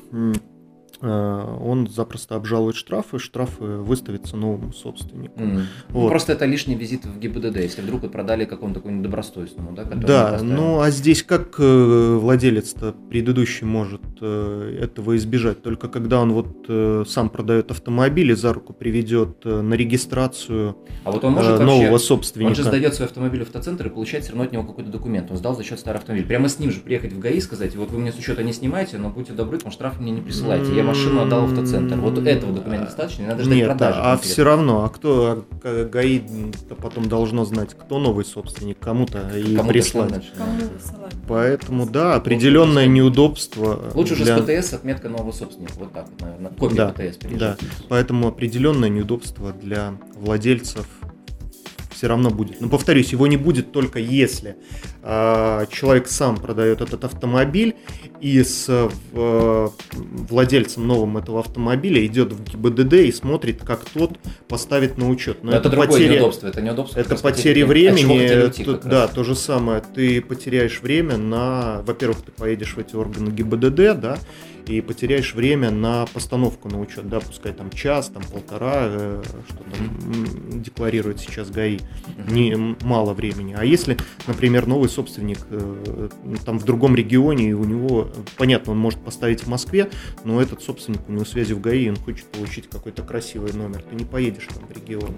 он 1.02 1.88
запросто 1.88 2.36
обжалует 2.36 2.76
штрафы, 2.76 3.20
штрафы 3.20 3.64
выставятся 3.64 4.38
новому 4.38 4.74
собственнику. 4.74 5.40
Mm. 5.40 5.62
Вот. 5.90 6.04
Ну, 6.04 6.10
просто 6.10 6.34
это 6.34 6.46
лишний 6.46 6.76
визит 6.76 7.06
в 7.06 7.20
ГИБДД, 7.20 7.58
если 7.58 7.82
вдруг 7.82 8.02
вот 8.02 8.12
продали 8.12 8.46
какому-то 8.46 8.80
такому 8.80 8.98
недобросовестному, 8.98 9.74
да? 9.74 9.84
Да, 9.84 10.40
ну 10.42 10.80
а 10.82 10.90
здесь 10.92 11.24
как 11.24 11.56
э, 11.60 12.18
владелец-то 12.20 12.94
предыдущий 13.10 13.66
может 13.66 14.02
э, 14.22 14.80
этого 14.82 15.16
избежать? 15.18 15.62
Только 15.62 15.88
когда 15.88 16.22
он 16.22 16.34
вот 16.34 17.08
сам 17.08 17.30
продает 17.30 17.72
автомобиль 17.72 18.32
и 18.32 18.36
за 18.36 18.54
руку 18.54 18.74
приведет 18.74 19.46
на 19.46 19.74
регистрацию 19.74 20.76
а 21.04 21.12
вот 21.12 21.24
он 21.24 21.34
может 21.34 21.60
нового 21.60 21.92
вообще, 21.92 22.06
собственника. 22.06 22.50
Он 22.50 22.56
же 22.56 22.64
сдает 22.64 22.94
свой 22.94 23.08
автомобиль 23.08 23.40
в 23.40 23.44
автоцентр 23.44 23.88
и 23.88 23.90
получает 23.90 24.24
все 24.24 24.34
равно 24.34 24.46
от 24.46 24.52
него 24.52 24.64
какой-то 24.64 24.92
документ. 24.92 25.32
Он 25.32 25.38
сдал 25.38 25.56
за 25.56 25.64
счет 25.64 25.80
старого 25.80 26.00
автомобиля. 26.00 26.28
Прямо 26.28 26.50
с 26.50 26.60
ним 26.60 26.72
же 26.72 26.80
приехать 26.82 27.14
в 27.14 27.20
ГАИ 27.20 27.38
и 27.38 27.42
сказать, 27.42 27.76
вот 27.76 27.92
вы 27.92 28.00
мне 28.00 28.12
с 28.12 28.18
учета 28.18 28.44
не 28.44 28.54
снимаете, 28.54 28.98
но 28.98 29.10
будьте 29.10 29.34
добры, 29.34 29.58
потому 29.58 29.72
штраф 29.72 30.00
мне 30.00 30.12
не 30.12 30.22
присылайте. 30.22 30.76
Я 30.76 30.84
машину 30.90 31.22
отдал 31.22 31.46
в 31.46 31.52
автоцентр. 31.52 31.96
Вот 31.98 32.18
этого 32.18 32.54
документа 32.54 32.86
достаточно, 32.88 33.22
не 33.22 33.28
надо 33.28 33.44
ждать 33.44 33.56
Нет, 33.56 33.68
продажи. 33.68 34.00
А 34.02 34.18
все 34.18 34.44
равно, 34.44 34.84
а 34.84 34.90
кто 34.90 35.46
а 35.64 35.86
ГАИ 35.86 36.22
потом 36.82 37.08
должно 37.08 37.46
знать, 37.46 37.74
кто 37.74 38.00
новый 38.00 38.26
собственник, 38.26 38.80
кому-то 38.80 39.30
и 39.38 39.56
кому 39.56 39.70
прислать. 39.70 40.32
Кому 40.38 40.52
Поэтому, 41.28 41.86
да, 41.86 42.16
определенное 42.16 42.86
Лучше 42.86 42.90
неудобство. 42.90 43.80
Лучше 43.94 44.16
для... 44.16 44.38
уже 44.38 44.60
с 44.60 44.64
ПТС 44.64 44.74
отметка 44.74 45.10
нового 45.10 45.32
собственника. 45.32 45.74
Вот 45.78 45.94
так, 45.94 46.08
наверное. 46.20 46.52
Копия 46.52 46.76
да, 46.76 46.90
ПТС. 46.90 47.18
Да, 47.38 47.58
поэтому 47.88 48.28
определенное 48.28 48.90
неудобство 48.90 49.52
для 49.52 49.94
владельцев 50.16 50.88
все 52.00 52.08
равно 52.08 52.30
будет. 52.30 52.62
Но 52.62 52.70
повторюсь, 52.70 53.12
его 53.12 53.28
не 53.28 53.36
будет 53.36 53.74
только 53.74 54.00
если 54.00 54.56
э, 55.04 55.66
человек 55.70 56.08
сам 56.08 56.38
продает 56.38 56.80
этот 56.80 57.04
автомобиль 57.04 57.76
и 58.22 58.42
с 58.42 58.68
э, 58.70 59.68
владельцем 59.92 60.88
новым 60.88 61.18
этого 61.18 61.42
автомобиля 61.42 62.06
идет 62.06 62.32
в 62.32 62.42
ГИБДД 62.42 62.94
и 62.94 63.12
смотрит, 63.12 63.64
как 63.66 63.82
тот 63.84 64.18
поставит 64.48 64.98
на 64.98 65.10
учет. 65.10 65.44
Но, 65.44 65.52
Но 65.52 65.58
это, 65.58 65.68
это 65.68 65.70
другое 65.72 65.88
потеря, 65.90 66.14
неудобство, 66.14 66.48
это 66.48 66.62
неудобство. 66.62 67.00
Это 67.02 67.16
потери 67.18 67.64
времени. 67.64 68.44
Уйти, 68.44 68.64
тут, 68.64 68.86
да, 68.86 69.10
то 69.10 69.26
же 69.26 69.36
самое. 69.36 69.84
Ты 69.94 70.22
потеряешь 70.22 70.80
время 70.82 71.18
на, 71.18 71.82
во-первых, 71.82 72.22
ты 72.22 72.32
поедешь 72.32 72.76
в 72.76 72.80
эти 72.80 72.96
органы 72.96 73.30
ГИБДД, 73.30 74.00
да, 74.00 74.20
и 74.68 74.82
потеряешь 74.82 75.34
время 75.34 75.72
на 75.72 76.06
постановку 76.06 76.70
на 76.70 76.80
учет, 76.80 77.08
да, 77.08 77.20
пускай 77.20 77.54
там 77.54 77.72
час, 77.72 78.10
там 78.10 78.24
полтора, 78.24 78.82
э, 78.84 79.24
что 79.48 79.58
там 79.58 80.62
декларирует 80.62 81.20
сейчас 81.20 81.50
ГАИ, 81.50 81.80
не 82.30 82.56
мало 82.82 83.14
времени. 83.14 83.56
А 83.58 83.66
если, 83.66 83.98
например, 84.28 84.68
новый 84.68 84.90
собственник 84.90 85.40
э, 85.50 86.10
там 86.46 86.60
в 86.60 86.66
другом 86.66 86.96
регионе, 86.96 87.50
и 87.50 87.54
у 87.54 87.64
него, 87.64 88.10
понятно, 88.38 88.74
он 88.74 88.80
может 88.80 89.00
поставить 89.00 89.44
в 89.44 89.48
Москве, 89.48 89.90
но 90.24 90.42
этот 90.42 90.62
собственник, 90.62 91.08
у 91.08 91.12
него 91.12 91.26
связи 91.26 91.54
в 91.54 91.62
ГАИ, 91.62 91.90
он 91.90 91.96
хочет 91.96 92.26
получить 92.26 92.70
какой-то 92.70 93.04
красивый 93.04 93.54
номер, 93.54 93.82
ты 93.82 93.96
не 93.96 94.06
поедешь 94.06 94.48
там 94.54 94.66
в 94.68 94.72
регион. 94.72 95.18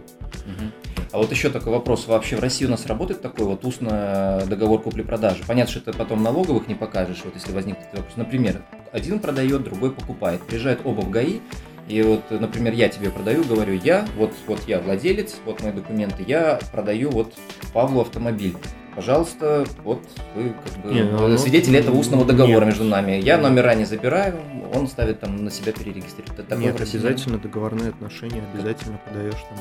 А 1.12 1.18
вот 1.18 1.32
еще 1.32 1.50
такой 1.50 1.74
вопрос, 1.74 2.08
вообще 2.08 2.38
в 2.38 2.40
России 2.40 2.66
у 2.66 2.70
нас 2.70 2.86
работает 2.86 3.22
такой 3.22 3.46
вот 3.46 3.66
устный 3.66 4.46
договор 4.48 4.82
купли-продажи? 4.82 5.44
Понятно, 5.46 5.72
что 5.72 5.92
ты 5.92 5.98
потом 5.98 6.24
налоговых 6.24 6.68
не 6.68 6.76
покажешь, 6.76 7.22
вот 7.26 7.36
если 7.36 7.52
возникнет 7.52 7.88
вопрос. 7.94 8.16
Например, 8.16 8.62
один 8.92 9.20
продает, 9.20 9.64
другой 9.64 9.92
покупает. 9.92 10.42
Приезжают 10.42 10.82
оба 10.84 11.02
в 11.02 11.10
ГАИ, 11.10 11.40
и 11.88 12.02
вот, 12.04 12.30
например, 12.30 12.74
я 12.74 12.90
тебе 12.90 13.10
продаю, 13.10 13.44
говорю, 13.44 13.74
я, 13.84 14.08
вот, 14.18 14.32
вот 14.48 14.62
я 14.68 14.80
владелец, 14.80 15.38
вот 15.46 15.62
мои 15.62 15.72
документы, 15.72 16.24
я 16.26 16.60
продаю 16.72 17.10
вот 17.10 17.34
Павлу 17.74 18.02
автомобиль. 18.02 18.56
Пожалуйста, 18.96 19.66
вот 19.84 20.02
вы 20.36 20.54
как 20.64 20.84
бы 20.84 20.94
не, 20.94 21.04
ну, 21.04 21.28
ну 21.28 21.38
свидетели 21.38 21.80
этого 21.80 21.96
устного 21.96 22.26
договора 22.26 22.66
нет. 22.66 22.66
между 22.66 22.84
нами. 22.84 23.14
Я 23.14 23.38
номера 23.38 23.74
не 23.74 23.86
забираю, 23.86 24.42
он 24.74 24.88
ставит 24.88 25.22
там 25.22 25.44
на 25.44 25.50
себя 25.50 25.72
перерегистрирует. 25.72 26.40
Это 26.40 26.56
нет, 26.58 26.80
обязательно 26.80 27.38
договорные 27.38 27.90
отношения, 27.90 28.44
обязательно 28.54 29.00
подаешь 29.06 29.34
там 29.50 29.58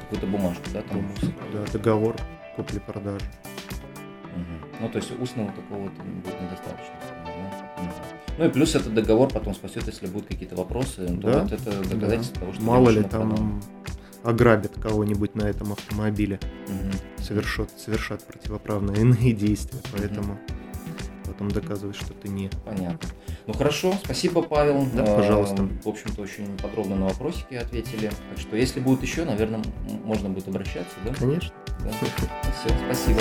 какую-то 0.00 0.26
бумажку, 0.26 0.64
да, 0.72 0.82
там. 0.82 1.06
Да, 1.52 1.70
договор 1.70 2.16
купли-продажи. 2.56 3.26
Угу. 4.36 4.80
Ну, 4.80 4.88
то 4.88 4.96
есть 4.96 5.20
устного 5.20 5.52
такого 5.52 5.88
будет 5.88 6.40
недостаточно. 6.40 6.94
Ну 8.38 8.46
и 8.46 8.48
плюс 8.48 8.74
этот 8.74 8.94
договор 8.94 9.30
потом 9.32 9.54
спасет, 9.54 9.86
если 9.86 10.06
будут 10.06 10.28
какие-то 10.28 10.56
вопросы. 10.56 11.06
То 11.06 11.12
да? 11.14 11.42
вот 11.42 11.52
это 11.52 11.70
доказательство 11.88 12.34
да. 12.34 12.40
того, 12.40 12.52
что 12.52 12.62
Мало 12.62 12.90
ли 12.90 13.02
там 13.02 13.30
продал. 13.30 13.46
ограбят 14.24 14.72
кого-нибудь 14.80 15.34
на 15.34 15.42
этом 15.42 15.72
автомобиле, 15.72 16.40
угу. 16.66 17.22
совершат, 17.22 17.70
совершат 17.78 18.24
противоправные 18.24 19.00
иные 19.00 19.32
действия. 19.34 19.80
Поэтому 19.92 20.34
угу. 20.34 20.40
потом 21.26 21.50
доказывать, 21.50 21.96
что 21.96 22.14
ты 22.14 22.28
не. 22.28 22.50
Понятно. 22.64 23.08
Ну 23.46 23.54
хорошо, 23.54 23.94
спасибо, 24.04 24.42
Павел. 24.42 24.86
Да, 24.94 25.04
пожалуйста. 25.04 25.68
В 25.84 25.88
общем-то, 25.88 26.22
очень 26.22 26.46
подробно 26.58 26.96
на 26.96 27.06
вопросики 27.06 27.54
ответили. 27.54 28.10
Так 28.30 28.38
что, 28.38 28.56
если 28.56 28.80
будут 28.80 29.02
еще, 29.02 29.24
наверное, 29.24 29.62
можно 30.04 30.28
будет 30.28 30.48
обращаться, 30.48 30.94
да? 31.04 31.12
Конечно. 31.14 31.52
Да. 31.80 31.90
Все, 31.90 32.74
спасибо. 32.86 33.20